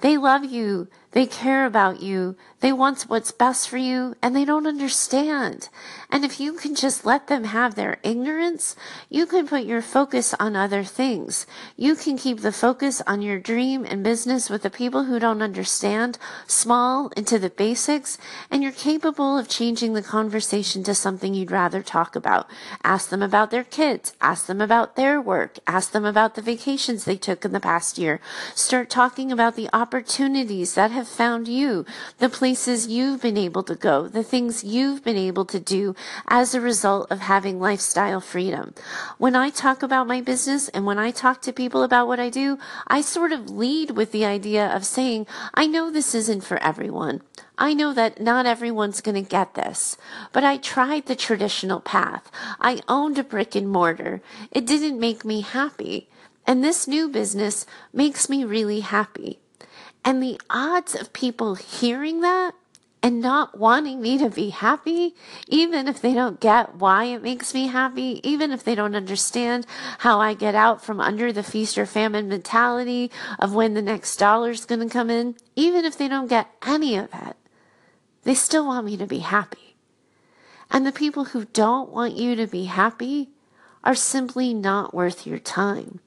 They 0.00 0.16
love 0.16 0.44
you. 0.44 0.88
They 1.12 1.26
care 1.26 1.66
about 1.66 2.02
you. 2.02 2.36
They 2.60 2.72
want 2.72 3.02
what's 3.02 3.32
best 3.32 3.68
for 3.68 3.76
you 3.76 4.14
and 4.22 4.34
they 4.34 4.44
don't 4.44 4.66
understand. 4.66 5.68
And 6.10 6.24
if 6.24 6.40
you 6.40 6.54
can 6.54 6.74
just 6.74 7.04
let 7.04 7.26
them 7.26 7.44
have 7.44 7.74
their 7.74 7.98
ignorance, 8.02 8.76
you 9.10 9.26
can 9.26 9.46
put 9.46 9.64
your 9.64 9.82
focus 9.82 10.32
on 10.40 10.56
other 10.56 10.84
things. 10.84 11.46
You 11.76 11.96
can 11.96 12.16
keep 12.16 12.40
the 12.40 12.52
focus 12.52 13.02
on 13.06 13.20
your 13.20 13.38
dream 13.38 13.84
and 13.84 14.02
business 14.04 14.48
with 14.48 14.62
the 14.62 14.70
people 14.70 15.04
who 15.04 15.18
don't 15.18 15.42
understand, 15.42 16.18
small 16.46 17.08
into 17.16 17.38
the 17.38 17.50
basics, 17.50 18.16
and 18.50 18.62
you're 18.62 18.72
capable 18.72 19.36
of 19.36 19.48
changing 19.48 19.92
the 19.92 20.02
conversation 20.02 20.82
to 20.84 20.94
something 20.94 21.34
you'd 21.34 21.50
rather 21.50 21.82
talk 21.82 22.16
about. 22.16 22.48
Ask 22.84 23.10
them 23.10 23.22
about 23.22 23.50
their 23.50 23.64
kids. 23.64 24.14
Ask 24.20 24.46
them 24.46 24.60
about 24.60 24.96
their 24.96 25.20
work. 25.20 25.58
Ask 25.66 25.90
them 25.90 26.04
about 26.04 26.36
the 26.36 26.42
vacations 26.42 27.04
they 27.04 27.16
took 27.16 27.44
in 27.44 27.52
the 27.52 27.60
past 27.60 27.98
year. 27.98 28.20
Start 28.54 28.88
talking 28.88 29.32
about 29.32 29.56
the 29.56 29.68
opportunities 29.72 30.74
that 30.74 30.90
have 30.90 31.01
have 31.02 31.08
found 31.08 31.48
you, 31.48 31.84
the 32.18 32.28
places 32.28 32.86
you've 32.86 33.20
been 33.20 33.36
able 33.36 33.64
to 33.64 33.74
go, 33.74 34.06
the 34.06 34.22
things 34.22 34.62
you've 34.62 35.02
been 35.02 35.16
able 35.16 35.44
to 35.44 35.58
do 35.58 35.96
as 36.28 36.54
a 36.54 36.60
result 36.60 37.10
of 37.10 37.18
having 37.18 37.58
lifestyle 37.58 38.20
freedom. 38.20 38.72
When 39.18 39.34
I 39.34 39.50
talk 39.50 39.82
about 39.82 40.06
my 40.06 40.20
business 40.20 40.68
and 40.68 40.86
when 40.86 41.00
I 41.00 41.10
talk 41.10 41.42
to 41.42 41.52
people 41.52 41.82
about 41.82 42.06
what 42.06 42.20
I 42.20 42.30
do, 42.30 42.56
I 42.86 43.00
sort 43.00 43.32
of 43.32 43.50
lead 43.50 43.90
with 43.90 44.12
the 44.12 44.24
idea 44.24 44.64
of 44.64 44.86
saying, 44.86 45.26
I 45.54 45.66
know 45.66 45.90
this 45.90 46.14
isn't 46.14 46.44
for 46.44 46.62
everyone. 46.62 47.22
I 47.58 47.74
know 47.74 47.92
that 47.94 48.20
not 48.20 48.46
everyone's 48.46 49.00
going 49.00 49.22
to 49.22 49.28
get 49.28 49.54
this, 49.54 49.96
but 50.32 50.44
I 50.44 50.56
tried 50.56 51.06
the 51.06 51.16
traditional 51.16 51.80
path. 51.80 52.30
I 52.60 52.80
owned 52.86 53.18
a 53.18 53.24
brick 53.24 53.56
and 53.56 53.68
mortar. 53.68 54.22
It 54.52 54.66
didn't 54.66 55.00
make 55.00 55.24
me 55.24 55.40
happy. 55.40 56.08
And 56.46 56.62
this 56.62 56.86
new 56.86 57.08
business 57.08 57.66
makes 57.92 58.28
me 58.28 58.44
really 58.44 58.80
happy. 58.80 59.41
And 60.04 60.22
the 60.22 60.40
odds 60.50 60.94
of 60.94 61.12
people 61.12 61.54
hearing 61.54 62.20
that 62.20 62.54
and 63.02 63.20
not 63.20 63.58
wanting 63.58 64.00
me 64.00 64.16
to 64.18 64.30
be 64.30 64.50
happy, 64.50 65.14
even 65.48 65.88
if 65.88 66.00
they 66.00 66.14
don't 66.14 66.40
get 66.40 66.76
why 66.76 67.04
it 67.04 67.22
makes 67.22 67.52
me 67.52 67.66
happy, 67.66 68.20
even 68.22 68.52
if 68.52 68.62
they 68.62 68.76
don't 68.76 68.94
understand 68.94 69.66
how 69.98 70.20
I 70.20 70.34
get 70.34 70.54
out 70.54 70.84
from 70.84 71.00
under 71.00 71.32
the 71.32 71.42
feast 71.42 71.76
or 71.76 71.84
famine 71.84 72.28
mentality 72.28 73.10
of 73.40 73.54
when 73.54 73.74
the 73.74 73.82
next 73.82 74.16
dollar's 74.16 74.64
going 74.64 74.80
to 74.80 74.92
come 74.92 75.10
in, 75.10 75.34
even 75.56 75.84
if 75.84 75.98
they 75.98 76.06
don't 76.06 76.28
get 76.28 76.48
any 76.64 76.96
of 76.96 77.08
it, 77.12 77.36
they 78.22 78.34
still 78.34 78.66
want 78.66 78.86
me 78.86 78.96
to 78.96 79.06
be 79.06 79.18
happy. 79.18 79.74
And 80.70 80.86
the 80.86 80.92
people 80.92 81.26
who 81.26 81.44
don't 81.46 81.90
want 81.90 82.16
you 82.16 82.36
to 82.36 82.46
be 82.46 82.64
happy 82.64 83.30
are 83.82 83.96
simply 83.96 84.54
not 84.54 84.94
worth 84.94 85.26
your 85.26 85.40
time. 85.40 85.98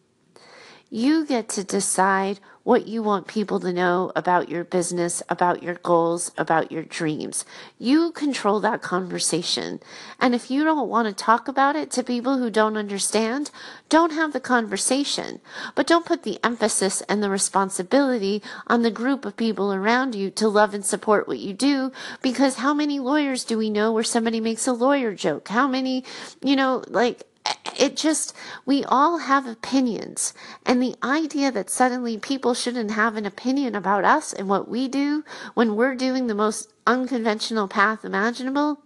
You 0.89 1.25
get 1.25 1.49
to 1.49 1.63
decide 1.63 2.39
what 2.65 2.87
you 2.87 3.03
want 3.03 3.27
people 3.27 3.59
to 3.59 3.71
know 3.71 4.11
about 4.15 4.49
your 4.49 4.63
business, 4.63 5.21
about 5.29 5.61
your 5.61 5.75
goals, 5.75 6.31
about 6.35 6.71
your 6.71 6.81
dreams. 6.81 7.45
You 7.77 8.11
control 8.11 8.59
that 8.59 8.81
conversation. 8.81 9.79
And 10.19 10.33
if 10.33 10.49
you 10.49 10.63
don't 10.63 10.89
want 10.89 11.07
to 11.07 11.13
talk 11.13 11.47
about 11.47 11.75
it 11.75 11.91
to 11.91 12.03
people 12.03 12.39
who 12.39 12.49
don't 12.49 12.75
understand, 12.75 13.51
don't 13.87 14.13
have 14.13 14.33
the 14.33 14.39
conversation. 14.39 15.41
But 15.75 15.85
don't 15.85 16.07
put 16.07 16.23
the 16.23 16.39
emphasis 16.43 17.01
and 17.01 17.21
the 17.21 17.29
responsibility 17.29 18.41
on 18.65 18.81
the 18.81 18.89
group 18.89 19.25
of 19.25 19.37
people 19.37 19.71
around 19.71 20.15
you 20.15 20.31
to 20.31 20.47
love 20.47 20.73
and 20.73 20.83
support 20.83 21.27
what 21.27 21.37
you 21.37 21.53
do. 21.53 21.91
Because 22.23 22.55
how 22.55 22.73
many 22.73 22.97
lawyers 22.97 23.43
do 23.43 23.59
we 23.59 23.69
know 23.69 23.91
where 23.91 24.03
somebody 24.03 24.41
makes 24.41 24.65
a 24.65 24.73
lawyer 24.73 25.13
joke? 25.13 25.49
How 25.49 25.67
many, 25.67 26.03
you 26.41 26.55
know, 26.55 26.83
like, 26.87 27.27
it 27.77 27.97
just, 27.97 28.35
we 28.65 28.83
all 28.85 29.19
have 29.19 29.47
opinions. 29.47 30.33
And 30.65 30.81
the 30.81 30.95
idea 31.03 31.51
that 31.51 31.69
suddenly 31.69 32.17
people 32.17 32.53
shouldn't 32.53 32.91
have 32.91 33.15
an 33.15 33.25
opinion 33.25 33.75
about 33.75 34.05
us 34.05 34.33
and 34.33 34.47
what 34.47 34.67
we 34.67 34.87
do 34.87 35.23
when 35.53 35.75
we're 35.75 35.95
doing 35.95 36.27
the 36.27 36.35
most 36.35 36.71
unconventional 36.87 37.67
path 37.67 38.05
imaginable, 38.05 38.79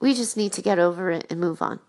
we 0.00 0.14
just 0.14 0.36
need 0.36 0.52
to 0.52 0.62
get 0.62 0.78
over 0.78 1.10
it 1.10 1.26
and 1.30 1.40
move 1.40 1.62
on. 1.62 1.80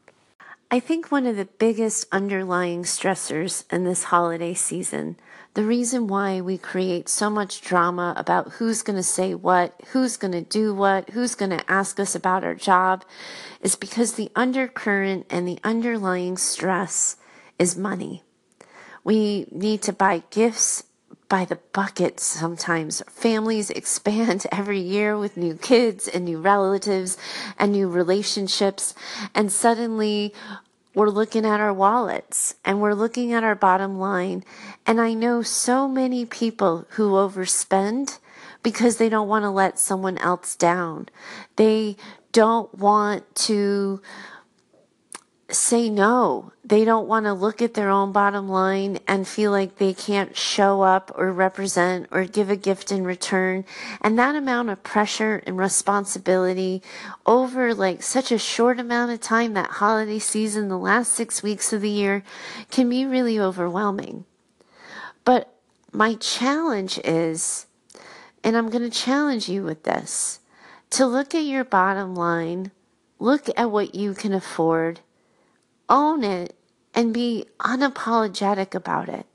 I 0.69 0.79
think 0.79 1.11
one 1.11 1.25
of 1.25 1.37
the 1.37 1.45
biggest 1.45 2.07
underlying 2.11 2.83
stressors 2.83 3.63
in 3.71 3.85
this 3.85 4.05
holiday 4.05 4.53
season 4.53 5.17
the 5.57 5.63
reason 5.63 6.05
why 6.05 6.39
we 6.39 6.55
create 6.55 7.09
so 7.09 7.31
much 7.31 7.61
drama 7.61 8.13
about 8.15 8.51
who's 8.51 8.83
going 8.83 8.95
to 8.95 9.01
say 9.01 9.33
what, 9.33 9.73
who's 9.87 10.15
going 10.15 10.31
to 10.31 10.43
do 10.43 10.71
what, 10.71 11.09
who's 11.09 11.33
going 11.33 11.49
to 11.49 11.71
ask 11.71 11.99
us 11.99 12.13
about 12.13 12.43
our 12.43 12.53
job 12.53 13.03
is 13.61 13.75
because 13.75 14.13
the 14.13 14.29
undercurrent 14.35 15.25
and 15.31 15.47
the 15.47 15.57
underlying 15.63 16.37
stress 16.37 17.15
is 17.57 17.75
money. 17.75 18.21
We 19.03 19.47
need 19.49 19.81
to 19.81 19.93
buy 19.93 20.21
gifts 20.29 20.83
by 21.27 21.43
the 21.43 21.57
bucket 21.73 22.19
sometimes. 22.19 23.01
Families 23.09 23.71
expand 23.71 24.45
every 24.51 24.79
year 24.79 25.17
with 25.17 25.37
new 25.37 25.55
kids 25.55 26.07
and 26.07 26.25
new 26.25 26.39
relatives 26.39 27.17
and 27.57 27.71
new 27.71 27.89
relationships. 27.89 28.93
And 29.33 29.51
suddenly 29.51 30.35
we're 30.97 31.09
looking 31.09 31.45
at 31.45 31.59
our 31.59 31.71
wallets 31.71 32.55
and 32.65 32.81
we're 32.81 32.95
looking 32.95 33.31
at 33.31 33.43
our 33.43 33.53
bottom 33.53 33.99
line. 33.99 34.43
And 34.83 34.99
I 34.99 35.13
know 35.13 35.43
so 35.43 35.87
many 35.87 36.25
people 36.25 36.87
who 36.93 37.11
overspend 37.11 38.17
because 38.63 38.97
they 38.97 39.07
don't 39.07 39.27
want 39.27 39.43
to 39.43 39.51
let 39.51 39.77
someone 39.77 40.17
else 40.17 40.55
down. 40.55 41.07
They 41.55 41.97
don't 42.31 42.73
want 42.73 43.35
to 43.35 44.01
say 45.49 45.89
no. 45.89 46.51
They 46.65 46.83
don't 46.83 47.07
want 47.07 47.25
to 47.25 47.33
look 47.33 47.61
at 47.61 47.73
their 47.73 47.89
own 47.89 48.11
bottom 48.11 48.49
line 48.49 48.99
and 49.07 49.25
feel 49.25 49.51
like 49.51 49.77
they 49.77 49.93
can't 49.93 50.35
show 50.35 50.81
up 50.81 51.11
or 51.15 51.31
represent 51.31 52.07
or 52.11 52.25
give 52.25 52.49
a 52.49 52.57
gift 52.57 52.91
in 52.91 53.05
return. 53.05 53.63
And 54.01 54.19
that 54.19 54.35
amount 54.35 54.69
of 54.69 54.83
pressure 54.83 55.41
and 55.45 55.57
responsibility 55.57 56.81
over 57.25 57.73
like 57.73 58.03
such 58.03 58.31
a 58.31 58.37
short 58.37 58.79
amount 58.79 59.11
of 59.11 59.21
time, 59.21 59.53
that 59.53 59.71
holiday 59.71 60.19
season, 60.19 60.67
the 60.67 60.77
last 60.77 61.13
six 61.13 61.41
weeks 61.41 61.71
of 61.71 61.81
the 61.81 61.89
year 61.89 62.23
can 62.69 62.89
be 62.89 63.05
really 63.05 63.39
overwhelming. 63.39 64.25
But 65.23 65.53
my 65.93 66.15
challenge 66.15 66.99
is, 67.05 67.67
and 68.43 68.57
I'm 68.57 68.69
going 68.69 68.83
to 68.83 68.89
challenge 68.89 69.47
you 69.47 69.63
with 69.63 69.83
this, 69.83 70.41
to 70.89 71.05
look 71.05 71.33
at 71.33 71.45
your 71.45 71.63
bottom 71.63 72.15
line, 72.15 72.71
look 73.19 73.49
at 73.55 73.71
what 73.71 73.95
you 73.95 74.13
can 74.13 74.33
afford 74.33 74.99
own 75.89 76.23
it 76.23 76.55
and 76.93 77.13
be 77.13 77.45
unapologetic 77.59 78.73
about 78.73 79.09
it. 79.09 79.25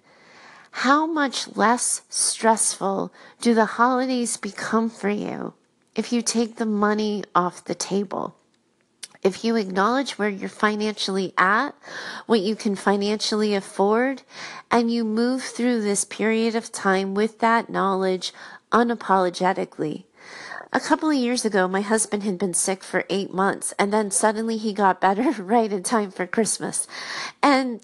How 0.72 1.06
much 1.06 1.54
less 1.56 2.02
stressful 2.08 3.12
do 3.40 3.54
the 3.54 3.66
holidays 3.66 4.36
become 4.36 4.88
for 4.88 5.10
you 5.10 5.54
if 5.94 6.12
you 6.12 6.22
take 6.22 6.56
the 6.56 6.66
money 6.66 7.24
off 7.34 7.64
the 7.64 7.74
table? 7.74 8.36
If 9.22 9.44
you 9.44 9.54
acknowledge 9.54 10.18
where 10.18 10.28
you're 10.28 10.48
financially 10.48 11.32
at, 11.38 11.76
what 12.26 12.40
you 12.40 12.56
can 12.56 12.74
financially 12.74 13.54
afford, 13.54 14.22
and 14.68 14.90
you 14.90 15.04
move 15.04 15.44
through 15.44 15.82
this 15.82 16.04
period 16.04 16.56
of 16.56 16.72
time 16.72 17.14
with 17.14 17.38
that 17.38 17.70
knowledge 17.70 18.32
unapologetically, 18.72 20.06
a 20.72 20.80
couple 20.80 21.10
of 21.10 21.16
years 21.16 21.44
ago, 21.44 21.68
my 21.68 21.82
husband 21.82 22.22
had 22.22 22.38
been 22.38 22.54
sick 22.54 22.82
for 22.82 23.04
eight 23.10 23.32
months, 23.32 23.74
and 23.78 23.92
then 23.92 24.10
suddenly 24.10 24.56
he 24.56 24.72
got 24.72 25.00
better 25.00 25.30
right 25.42 25.72
in 25.72 25.82
time 25.82 26.10
for 26.10 26.26
Christmas. 26.26 26.86
And 27.42 27.80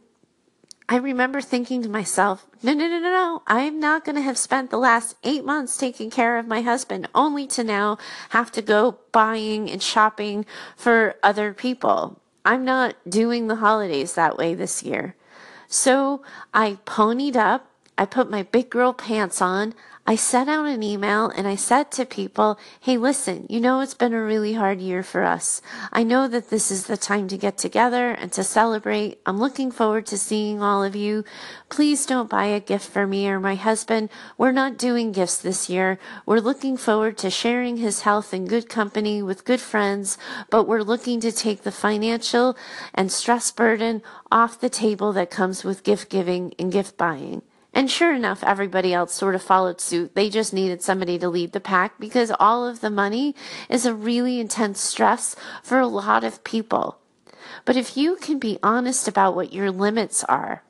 I 0.89 0.97
remember 0.97 1.43
thinking 1.43 1.83
to 1.83 1.89
myself, 1.89 2.47
no, 2.63 2.73
no, 2.73 2.89
no, 2.89 2.99
no, 2.99 3.11
no. 3.11 3.43
I'm 3.47 3.79
not 3.79 4.07
going 4.07 4.17
to 4.17 4.23
have 4.23 4.39
spent 4.39 4.71
the 4.71 4.79
last 4.79 5.17
eight 5.23 5.45
months 5.45 5.77
taking 5.77 6.09
care 6.09 6.39
of 6.39 6.47
my 6.47 6.63
husband 6.63 7.09
only 7.15 7.47
to 7.49 7.63
now 7.63 7.99
have 8.31 8.51
to 8.53 8.63
go 8.63 8.99
buying 9.13 9.71
and 9.71 9.83
shopping 9.83 10.47
for 10.75 11.17
other 11.23 11.53
people. 11.53 12.19
I'm 12.43 12.65
not 12.65 12.97
doing 13.07 13.49
the 13.49 13.57
holidays 13.57 14.15
that 14.15 14.39
way 14.39 14.55
this 14.55 14.83
year. 14.83 15.15
So 15.67 16.23
I 16.55 16.79
ponied 16.87 17.37
up. 17.37 17.71
I 17.99 18.07
put 18.07 18.31
my 18.31 18.45
big 18.45 18.71
girl 18.71 18.95
pants 18.95 19.43
on. 19.43 19.75
I 20.09 20.17
sent 20.17 20.49
out 20.49 20.65
an 20.65 20.83
email 20.83 21.29
and 21.29 21.47
I 21.47 21.57
said 21.57 21.91
to 21.93 22.07
people, 22.07 22.59
Hey, 22.81 22.97
listen, 22.97 23.45
you 23.51 23.61
know, 23.61 23.81
it's 23.81 23.93
been 23.93 24.15
a 24.15 24.23
really 24.23 24.55
hard 24.55 24.81
year 24.81 25.03
for 25.03 25.23
us. 25.23 25.61
I 25.93 26.03
know 26.03 26.27
that 26.29 26.49
this 26.49 26.71
is 26.71 26.87
the 26.87 26.97
time 26.97 27.29
to 27.29 27.37
get 27.37 27.59
together 27.59 28.13
and 28.13 28.33
to 28.33 28.43
celebrate. 28.43 29.21
I'm 29.27 29.39
looking 29.39 29.71
forward 29.71 30.07
to 30.07 30.17
seeing 30.17 30.63
all 30.63 30.83
of 30.83 30.97
you. 30.97 31.25
Please 31.69 32.07
don't 32.07 32.31
buy 32.31 32.47
a 32.47 32.59
gift 32.59 32.89
for 32.89 33.07
me 33.07 33.29
or 33.29 33.39
my 33.39 33.55
husband. 33.55 34.09
We're 34.39 34.51
not 34.51 34.79
doing 34.79 35.13
gifts 35.13 35.37
this 35.37 35.69
year. 35.69 35.99
We're 36.25 36.41
looking 36.41 36.79
forward 36.79 37.19
to 37.19 37.29
sharing 37.29 37.77
his 37.77 38.01
health 38.01 38.33
in 38.33 38.47
good 38.47 38.71
company 38.71 39.23
with 39.23 39.45
good 39.45 39.61
friends, 39.61 40.17
but 40.49 40.65
we're 40.65 40.81
looking 40.81 41.21
to 41.21 41.31
take 41.31 41.65
the 41.65 41.71
financial 41.71 42.57
and 42.95 43.13
stress 43.13 43.51
burden 43.51 44.01
off 44.33 44.59
the 44.59 44.71
table 44.71 45.13
that 45.13 45.29
comes 45.29 45.65
with 45.65 45.85
gift 45.85 46.09
giving 46.09 46.55
and 46.59 46.73
gift 46.73 46.97
buying. 46.97 47.43
And 47.75 47.91
sure 47.91 48.15
enough, 48.15 48.43
everybody 48.43 48.93
else 48.95 49.13
sort 49.13 49.35
of 49.35 49.43
followed 49.43 49.81
suit. 49.81 50.15
They 50.15 50.31
just 50.31 50.53
needed 50.53 50.83
somebody 50.83 51.19
to 51.19 51.29
lead 51.29 51.53
the 51.53 51.61
pack 51.61 51.99
because 51.99 52.33
all 52.41 52.67
of 52.67 52.81
the 52.81 52.91
money 52.91 53.35
is 53.69 53.87
a 53.87 53.95
really 53.95 54.41
intense 54.41 54.81
stress 54.81 55.37
for 55.63 55.79
a 55.79 55.87
lot 55.87 56.25
of 56.25 56.45
people. 56.45 56.99
But 57.65 57.77
if 57.77 57.97
you 57.97 58.17
can 58.17 58.39
be 58.39 58.59
honest 58.63 59.07
about 59.07 59.35
what 59.35 59.53
your 59.53 59.71
limits 59.71 60.25
are, 60.25 60.63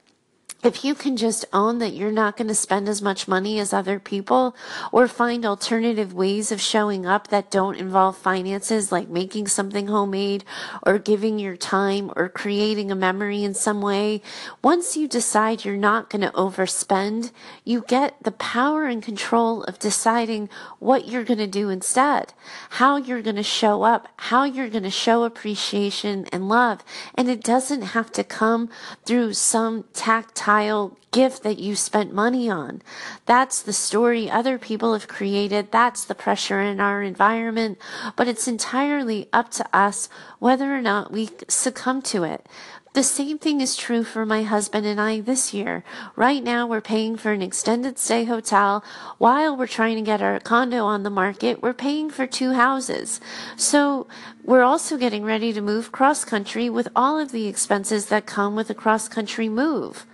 if 0.65 0.85
you 0.85 0.93
can 0.93 1.17
just 1.17 1.45
own 1.53 1.79
that 1.79 1.93
you're 1.93 2.11
not 2.11 2.37
going 2.37 2.49
to 2.49 2.55
spend 2.55 2.89
as 2.89 3.01
much 3.01 3.29
money 3.29 3.61
as 3.61 3.73
other 3.73 4.01
people 4.01 4.57
or 4.91 5.07
find 5.07 5.47
alternative 5.47 6.13
ways 6.13 6.51
of 6.51 6.61
showing 6.61 7.07
up 7.07 7.29
that 7.29 7.49
don't 7.49 7.77
involve 7.77 8.19
finances 8.19 8.91
like 8.91 9.09
making 9.09 9.47
something 9.47 9.87
homemade 9.87 10.45
or 10.85 10.99
giving 10.99 11.39
your 11.39 11.57
time 11.57 12.11
or 12.17 12.29
creating 12.29 12.91
a 12.91 12.97
memory 12.97 13.45
in 13.45 13.55
some 13.55 13.81
way, 13.81 14.21
once 14.61 14.97
you 14.97 15.07
decide 15.07 15.65
you're 15.65 15.77
not 15.77 16.11
going 16.11 16.23
to 16.23 16.33
overspend, 16.33 17.31
you 17.65 17.85
get 17.87 18.21
the 18.25 18.33
power 18.33 18.87
and 18.87 19.01
control 19.01 19.63
of 19.65 19.79
deciding 19.79 20.49
what 20.81 21.07
you're 21.07 21.23
going 21.23 21.39
to 21.39 21.47
do 21.47 21.69
instead, 21.69 22.33
how 22.71 22.97
you're 22.97 23.23
going 23.23 23.37
to 23.37 23.45
show 23.45 23.85
up, 23.85 24.09
how 24.17 24.43
you're 24.43 24.69
going 24.69 24.83
to 24.83 24.91
show 24.91 25.23
appreciation 25.23 26.27
and 26.33 26.49
love. 26.49 26.83
And 27.15 27.29
it 27.29 27.45
doesn't 27.45 27.83
have 27.83 28.11
to 28.13 28.25
come 28.25 28.69
through 29.05 29.35
some 29.35 29.85
tactile 29.93 30.48
tactile 30.49 30.97
gift 31.11 31.43
that 31.43 31.59
you 31.59 31.77
spent 31.77 32.15
money 32.15 32.49
on. 32.49 32.81
That's 33.27 33.61
the 33.61 33.73
story 33.75 34.31
other 34.31 34.57
people 34.59 34.95
have 34.95 35.07
created. 35.07 35.71
That's 35.71 36.07
the 36.07 36.15
pressure 36.15 36.59
in 36.59 36.81
our 36.81 37.03
environment. 37.03 37.77
But 38.17 38.29
it's 38.29 38.49
entirely 38.49 39.29
up 39.31 39.51
to 39.53 39.67
us 39.77 40.09
whether 40.39 40.75
or 40.75 40.81
not 40.81 41.13
we 41.13 41.29
succumb 41.49 42.01
to 42.03 42.25
it. 42.25 42.47
The 42.95 43.03
same 43.03 43.39
thing 43.39 43.61
is 43.61 43.77
true 43.77 44.05
for 44.05 44.25
my 44.25 44.43
husband 44.43 44.87
and 44.87 44.99
I 44.99 45.21
this 45.21 45.53
year. 45.53 45.85
Right 46.17 46.43
now, 46.43 46.67
we're 46.67 46.81
paying 46.81 47.19
for 47.19 47.33
an 47.33 47.43
extended 47.43 47.99
stay 47.99 48.25
hotel 48.25 48.83
while 49.19 49.55
we're 49.55 49.67
trying 49.67 49.97
to 49.97 50.03
get 50.03 50.23
our 50.23 50.41
condo 50.41 50.85
on 50.85 51.03
the 51.03 51.11
market. 51.11 51.63
We're 51.63 51.75
paying 51.75 52.09
for 52.09 52.27
two 52.27 52.55
houses. 52.55 53.21
So 53.57 54.07
we're 54.43 54.63
also 54.63 54.97
getting 54.97 55.25
ready 55.25 55.53
to 55.53 55.61
move 55.61 55.93
cross 55.93 56.25
country 56.25 56.71
with 56.71 56.89
all 56.97 57.19
of 57.19 57.33
the 57.33 57.47
expenses 57.47 58.07
that 58.07 58.25
come 58.25 58.57
with 58.57 58.71
a 58.71 58.75
cross 58.75 59.09
country 59.09 59.51
move. 59.51 60.07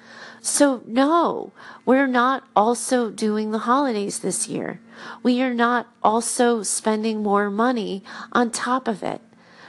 So, 0.46 0.83
no, 0.87 1.52
we're 1.87 2.07
not 2.07 2.44
also 2.54 3.11
doing 3.11 3.50
the 3.50 3.61
holidays 3.61 4.18
this 4.18 4.46
year. 4.46 4.78
We 5.22 5.40
are 5.40 5.54
not 5.54 5.88
also 6.02 6.62
spending 6.62 7.22
more 7.22 7.48
money 7.48 8.04
on 8.30 8.50
top 8.50 8.87
of 8.87 9.02
it. 9.02 9.22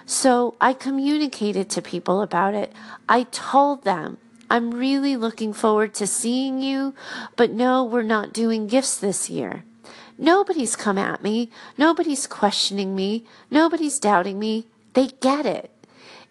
So 0.06 0.56
I 0.60 0.74
communicated 0.74 1.70
to 1.70 1.82
people 1.82 2.22
about 2.22 2.56
it. 2.56 2.74
I 3.08 3.24
told 3.32 3.86
them, 3.86 4.18
I'm 4.50 4.72
really 4.72 5.16
looking 5.16 5.54
forward 5.54 5.94
to 5.94 6.06
seeing 6.06 6.62
you, 6.62 6.94
but 7.38 7.52
no, 7.52 7.82
we're 7.82 8.04
not 8.04 8.34
doing 8.34 8.68
gifts 8.68 8.98
this 8.98 9.30
year. 9.30 9.64
Nobody's 10.18 10.76
come 10.76 10.98
at 10.98 11.24
me. 11.24 11.50
Nobody's 11.78 12.28
questioning 12.28 12.94
me. 12.94 13.24
Nobody's 13.50 13.98
doubting 13.98 14.38
me. 14.40 14.68
They 14.94 15.08
get 15.22 15.46
it. 15.46 15.72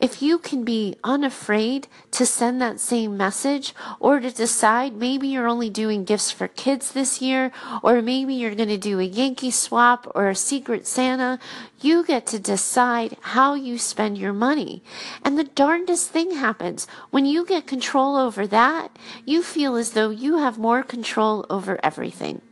If 0.00 0.20
you 0.20 0.38
can 0.38 0.64
be 0.64 0.96
unafraid 1.04 1.88
to 2.12 2.26
send 2.26 2.60
that 2.60 2.80
same 2.80 3.16
message 3.16 3.74
or 4.00 4.20
to 4.20 4.30
decide 4.30 4.94
maybe 4.94 5.28
you're 5.28 5.48
only 5.48 5.70
doing 5.70 6.04
gifts 6.04 6.30
for 6.30 6.48
kids 6.48 6.92
this 6.92 7.20
year, 7.20 7.52
or 7.82 8.02
maybe 8.02 8.34
you're 8.34 8.54
going 8.54 8.68
to 8.68 8.78
do 8.78 8.98
a 8.98 9.04
Yankee 9.04 9.50
swap 9.50 10.10
or 10.14 10.28
a 10.28 10.34
secret 10.34 10.86
Santa, 10.86 11.38
you 11.80 12.04
get 12.04 12.26
to 12.26 12.38
decide 12.38 13.16
how 13.20 13.54
you 13.54 13.78
spend 13.78 14.18
your 14.18 14.32
money. 14.32 14.82
And 15.22 15.38
the 15.38 15.44
darndest 15.44 16.10
thing 16.10 16.32
happens 16.32 16.86
when 17.10 17.26
you 17.26 17.46
get 17.46 17.66
control 17.66 18.16
over 18.16 18.46
that, 18.46 18.96
you 19.24 19.42
feel 19.42 19.76
as 19.76 19.92
though 19.92 20.10
you 20.10 20.38
have 20.38 20.58
more 20.58 20.82
control 20.82 21.46
over 21.48 21.78
everything. 21.82 22.42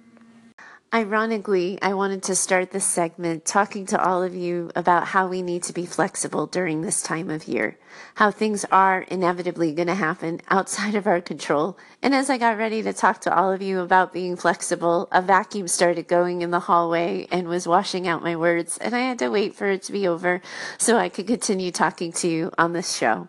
Ironically, 0.95 1.79
I 1.81 1.95
wanted 1.95 2.23
to 2.25 2.35
start 2.35 2.71
this 2.71 2.85
segment 2.85 3.47
talking 3.47 3.87
to 3.87 4.05
all 4.05 4.23
of 4.23 4.35
you 4.35 4.71
about 4.77 5.07
how 5.07 5.27
we 5.27 5.41
need 5.41 5.63
to 5.63 5.73
be 5.73 5.87
flexible 5.87 6.45
during 6.47 6.83
this 6.83 7.01
time 7.01 7.31
of 7.31 7.49
year, 7.49 7.79
how 8.17 8.31
things 8.31 8.67
are 8.71 9.01
inevitably 9.01 9.73
going 9.73 9.89
to 9.89 9.95
happen 9.95 10.43
outside 10.51 10.95
of 10.95 11.07
our 11.07 11.23
control. 11.23 11.79
And 12.03 12.15
as 12.15 12.29
I 12.29 12.37
got 12.37 12.59
ready 12.59 12.83
to 12.83 12.93
talk 12.93 13.23
to 13.23 13.35
all 13.35 13.51
of 13.51 13.63
you 13.63 13.81
about 13.81 14.13
being 14.13 14.37
flexible, 14.37 15.09
a 15.11 15.23
vacuum 15.23 15.67
started 15.67 16.09
going 16.09 16.43
in 16.43 16.51
the 16.51 16.61
hallway 16.61 17.27
and 17.33 17.49
was 17.49 17.67
washing 17.67 18.07
out 18.07 18.23
my 18.23 18.37
words, 18.37 18.77
and 18.77 18.95
I 18.95 19.01
had 19.01 19.19
to 19.21 19.31
wait 19.31 19.55
for 19.55 19.71
it 19.71 19.83
to 19.85 19.93
be 19.93 20.07
over 20.07 20.43
so 20.77 20.99
I 20.99 21.09
could 21.09 21.27
continue 21.27 21.73
talking 21.73 22.13
to 22.13 22.29
you 22.29 22.53
on 22.59 22.75
this 22.75 22.95
show. 22.95 23.29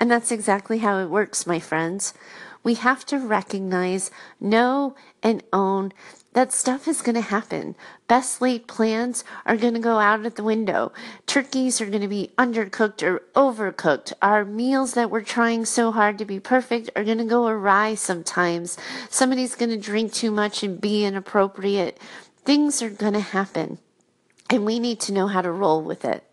And 0.00 0.10
that's 0.10 0.32
exactly 0.32 0.78
how 0.78 0.98
it 1.00 1.10
works, 1.10 1.46
my 1.46 1.58
friends. 1.58 2.14
We 2.66 2.74
have 2.74 3.06
to 3.06 3.20
recognize, 3.20 4.10
know, 4.40 4.96
and 5.22 5.44
own 5.52 5.92
that 6.32 6.52
stuff 6.52 6.88
is 6.88 7.00
going 7.00 7.14
to 7.14 7.20
happen. 7.20 7.76
Best 8.08 8.40
laid 8.40 8.66
plans 8.66 9.22
are 9.46 9.56
going 9.56 9.74
to 9.74 9.78
go 9.78 10.00
out 10.00 10.26
at 10.26 10.34
the 10.34 10.42
window. 10.42 10.92
Turkeys 11.26 11.80
are 11.80 11.86
going 11.86 12.02
to 12.02 12.08
be 12.08 12.32
undercooked 12.36 13.04
or 13.04 13.22
overcooked. 13.36 14.14
Our 14.20 14.44
meals 14.44 14.94
that 14.94 15.12
we're 15.12 15.22
trying 15.22 15.64
so 15.64 15.92
hard 15.92 16.18
to 16.18 16.24
be 16.24 16.40
perfect 16.40 16.90
are 16.96 17.04
going 17.04 17.18
to 17.18 17.24
go 17.24 17.46
awry 17.46 17.94
sometimes. 17.94 18.76
Somebody's 19.10 19.54
going 19.54 19.70
to 19.70 19.76
drink 19.76 20.12
too 20.12 20.32
much 20.32 20.64
and 20.64 20.80
be 20.80 21.04
inappropriate. 21.04 22.00
Things 22.44 22.82
are 22.82 22.90
going 22.90 23.14
to 23.14 23.20
happen. 23.20 23.78
And 24.50 24.64
we 24.64 24.80
need 24.80 24.98
to 25.02 25.12
know 25.12 25.28
how 25.28 25.40
to 25.40 25.52
roll 25.52 25.82
with 25.82 26.04
it. 26.04 26.25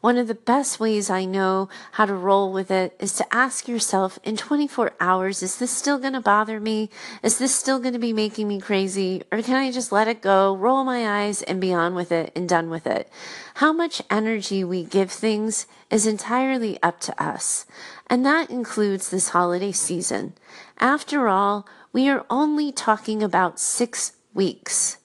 One 0.00 0.16
of 0.16 0.28
the 0.28 0.34
best 0.34 0.80
ways 0.80 1.10
I 1.10 1.26
know 1.26 1.68
how 1.92 2.06
to 2.06 2.14
roll 2.14 2.52
with 2.52 2.70
it 2.70 2.96
is 2.98 3.12
to 3.14 3.34
ask 3.34 3.68
yourself 3.68 4.18
in 4.24 4.34
24 4.36 4.92
hours, 4.98 5.42
is 5.42 5.58
this 5.58 5.70
still 5.70 5.98
going 5.98 6.14
to 6.14 6.20
bother 6.22 6.58
me? 6.58 6.88
Is 7.22 7.36
this 7.36 7.54
still 7.54 7.78
going 7.78 7.92
to 7.92 7.98
be 7.98 8.14
making 8.14 8.48
me 8.48 8.60
crazy? 8.60 9.22
Or 9.30 9.42
can 9.42 9.56
I 9.56 9.70
just 9.70 9.92
let 9.92 10.08
it 10.08 10.22
go, 10.22 10.56
roll 10.56 10.84
my 10.84 11.24
eyes, 11.24 11.42
and 11.42 11.60
be 11.60 11.74
on 11.74 11.94
with 11.94 12.10
it 12.12 12.32
and 12.34 12.48
done 12.48 12.70
with 12.70 12.86
it? 12.86 13.10
How 13.56 13.74
much 13.74 14.00
energy 14.08 14.64
we 14.64 14.84
give 14.84 15.12
things 15.12 15.66
is 15.90 16.06
entirely 16.06 16.80
up 16.82 17.00
to 17.00 17.22
us. 17.22 17.66
And 18.06 18.24
that 18.24 18.50
includes 18.50 19.10
this 19.10 19.30
holiday 19.30 19.72
season. 19.72 20.34
After 20.78 21.28
all, 21.28 21.66
we 21.92 22.08
are 22.08 22.24
only 22.30 22.72
talking 22.72 23.22
about 23.22 23.60
six 23.60 24.12
weeks. 24.32 24.98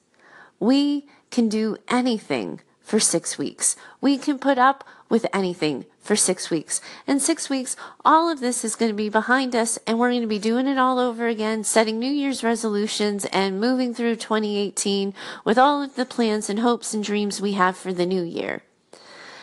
We 0.58 1.06
can 1.30 1.48
do 1.48 1.76
anything 1.88 2.60
for 2.86 3.00
six 3.00 3.36
weeks. 3.36 3.74
We 4.00 4.16
can 4.16 4.38
put 4.38 4.58
up 4.58 4.84
with 5.08 5.26
anything 5.32 5.86
for 6.00 6.14
six 6.14 6.50
weeks. 6.50 6.80
In 7.04 7.18
six 7.18 7.50
weeks, 7.50 7.74
all 8.04 8.30
of 8.30 8.38
this 8.38 8.64
is 8.64 8.76
going 8.76 8.92
to 8.92 8.96
be 8.96 9.08
behind 9.08 9.56
us 9.56 9.76
and 9.88 9.98
we're 9.98 10.10
going 10.10 10.22
to 10.22 10.28
be 10.28 10.38
doing 10.38 10.68
it 10.68 10.78
all 10.78 11.00
over 11.00 11.26
again, 11.26 11.64
setting 11.64 11.98
New 11.98 12.10
Year's 12.10 12.44
resolutions 12.44 13.24
and 13.26 13.60
moving 13.60 13.92
through 13.92 14.14
2018 14.14 15.12
with 15.44 15.58
all 15.58 15.82
of 15.82 15.96
the 15.96 16.06
plans 16.06 16.48
and 16.48 16.60
hopes 16.60 16.94
and 16.94 17.02
dreams 17.02 17.40
we 17.40 17.52
have 17.52 17.76
for 17.76 17.92
the 17.92 18.06
new 18.06 18.22
year. 18.22 18.62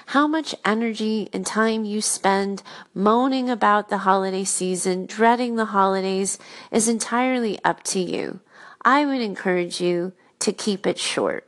How 0.07 0.25
much 0.25 0.55
energy 0.63 1.27
and 1.33 1.45
time 1.45 1.83
you 1.83 2.01
spend 2.01 2.63
moaning 2.93 3.49
about 3.49 3.89
the 3.89 3.99
holiday 3.99 4.45
season, 4.45 5.05
dreading 5.05 5.57
the 5.57 5.65
holidays, 5.65 6.39
is 6.71 6.87
entirely 6.87 7.59
up 7.65 7.83
to 7.83 7.99
you. 7.99 8.39
I 8.85 9.05
would 9.05 9.21
encourage 9.21 9.81
you 9.81 10.13
to 10.39 10.53
keep 10.53 10.87
it 10.87 10.97
short. 10.97 11.45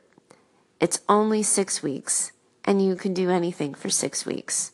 It's 0.79 1.01
only 1.07 1.41
six 1.43 1.81
weeks, 1.81 2.31
and 2.63 2.85
you 2.85 2.95
can 2.95 3.13
do 3.13 3.29
anything 3.29 3.73
for 3.73 3.89
six 3.89 4.25
weeks. 4.25 4.71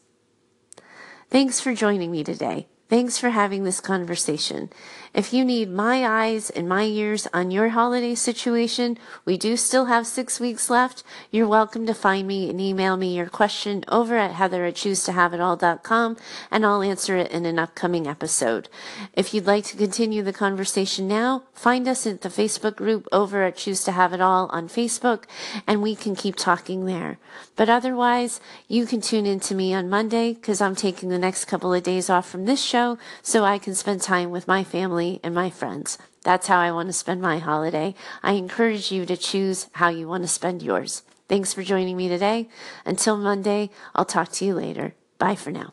Thanks 1.29 1.59
for 1.59 1.73
joining 1.73 2.11
me 2.11 2.23
today. 2.23 2.67
Thanks 2.89 3.17
for 3.17 3.29
having 3.29 3.63
this 3.63 3.79
conversation. 3.79 4.69
If 5.13 5.33
you 5.33 5.43
need 5.43 5.69
my 5.69 6.05
eyes 6.05 6.49
and 6.49 6.69
my 6.69 6.83
ears 6.83 7.27
on 7.33 7.51
your 7.51 7.69
holiday 7.69 8.15
situation, 8.15 8.97
we 9.25 9.37
do 9.37 9.57
still 9.57 9.85
have 9.85 10.07
six 10.07 10.39
weeks 10.39 10.69
left. 10.69 11.03
You're 11.29 11.49
welcome 11.49 11.85
to 11.87 11.93
find 11.93 12.25
me 12.25 12.49
and 12.49 12.61
email 12.61 12.95
me 12.95 13.17
your 13.17 13.27
question 13.27 13.83
over 13.89 14.15
at 14.15 14.31
heather 14.31 14.63
at 14.63 14.75
choosetohaveitall.com 14.75 16.15
and 16.49 16.65
I'll 16.65 16.81
answer 16.81 17.17
it 17.17 17.29
in 17.29 17.45
an 17.45 17.59
upcoming 17.59 18.07
episode. 18.07 18.69
If 19.13 19.33
you'd 19.33 19.45
like 19.45 19.65
to 19.65 19.75
continue 19.75 20.23
the 20.23 20.31
conversation 20.31 21.09
now, 21.09 21.43
find 21.51 21.89
us 21.89 22.07
at 22.07 22.21
the 22.21 22.29
Facebook 22.29 22.77
group 22.77 23.05
over 23.11 23.43
at 23.43 23.57
Choose 23.57 23.83
to 23.83 23.91
Have 23.91 24.13
It 24.13 24.21
All 24.21 24.47
on 24.53 24.69
Facebook 24.69 25.25
and 25.67 25.81
we 25.81 25.93
can 25.93 26.15
keep 26.15 26.37
talking 26.37 26.85
there. 26.85 27.19
But 27.57 27.67
otherwise, 27.67 28.39
you 28.69 28.85
can 28.85 29.01
tune 29.01 29.25
in 29.25 29.41
to 29.41 29.55
me 29.55 29.73
on 29.73 29.89
Monday 29.89 30.35
because 30.35 30.61
I'm 30.61 30.75
taking 30.75 31.09
the 31.09 31.19
next 31.19 31.45
couple 31.45 31.73
of 31.73 31.83
days 31.83 32.09
off 32.09 32.29
from 32.29 32.45
this 32.45 32.63
show 32.63 32.97
so 33.21 33.43
I 33.43 33.57
can 33.57 33.75
spend 33.75 34.01
time 34.01 34.31
with 34.31 34.47
my 34.47 34.63
family 35.01 35.19
and 35.23 35.33
my 35.33 35.49
friends. 35.49 35.97
That's 36.23 36.47
how 36.47 36.59
I 36.59 36.71
want 36.71 36.89
to 36.89 36.93
spend 36.93 37.21
my 37.21 37.39
holiday. 37.39 37.95
I 38.21 38.33
encourage 38.33 38.91
you 38.91 39.05
to 39.05 39.17
choose 39.17 39.67
how 39.73 39.89
you 39.89 40.07
want 40.07 40.23
to 40.23 40.27
spend 40.27 40.61
yours. 40.61 41.03
Thanks 41.27 41.53
for 41.53 41.63
joining 41.63 41.97
me 41.97 42.07
today. 42.07 42.47
Until 42.85 43.17
Monday, 43.17 43.71
I'll 43.95 44.05
talk 44.05 44.31
to 44.33 44.45
you 44.45 44.53
later. 44.53 44.93
Bye 45.17 45.35
for 45.35 45.51
now. 45.51 45.71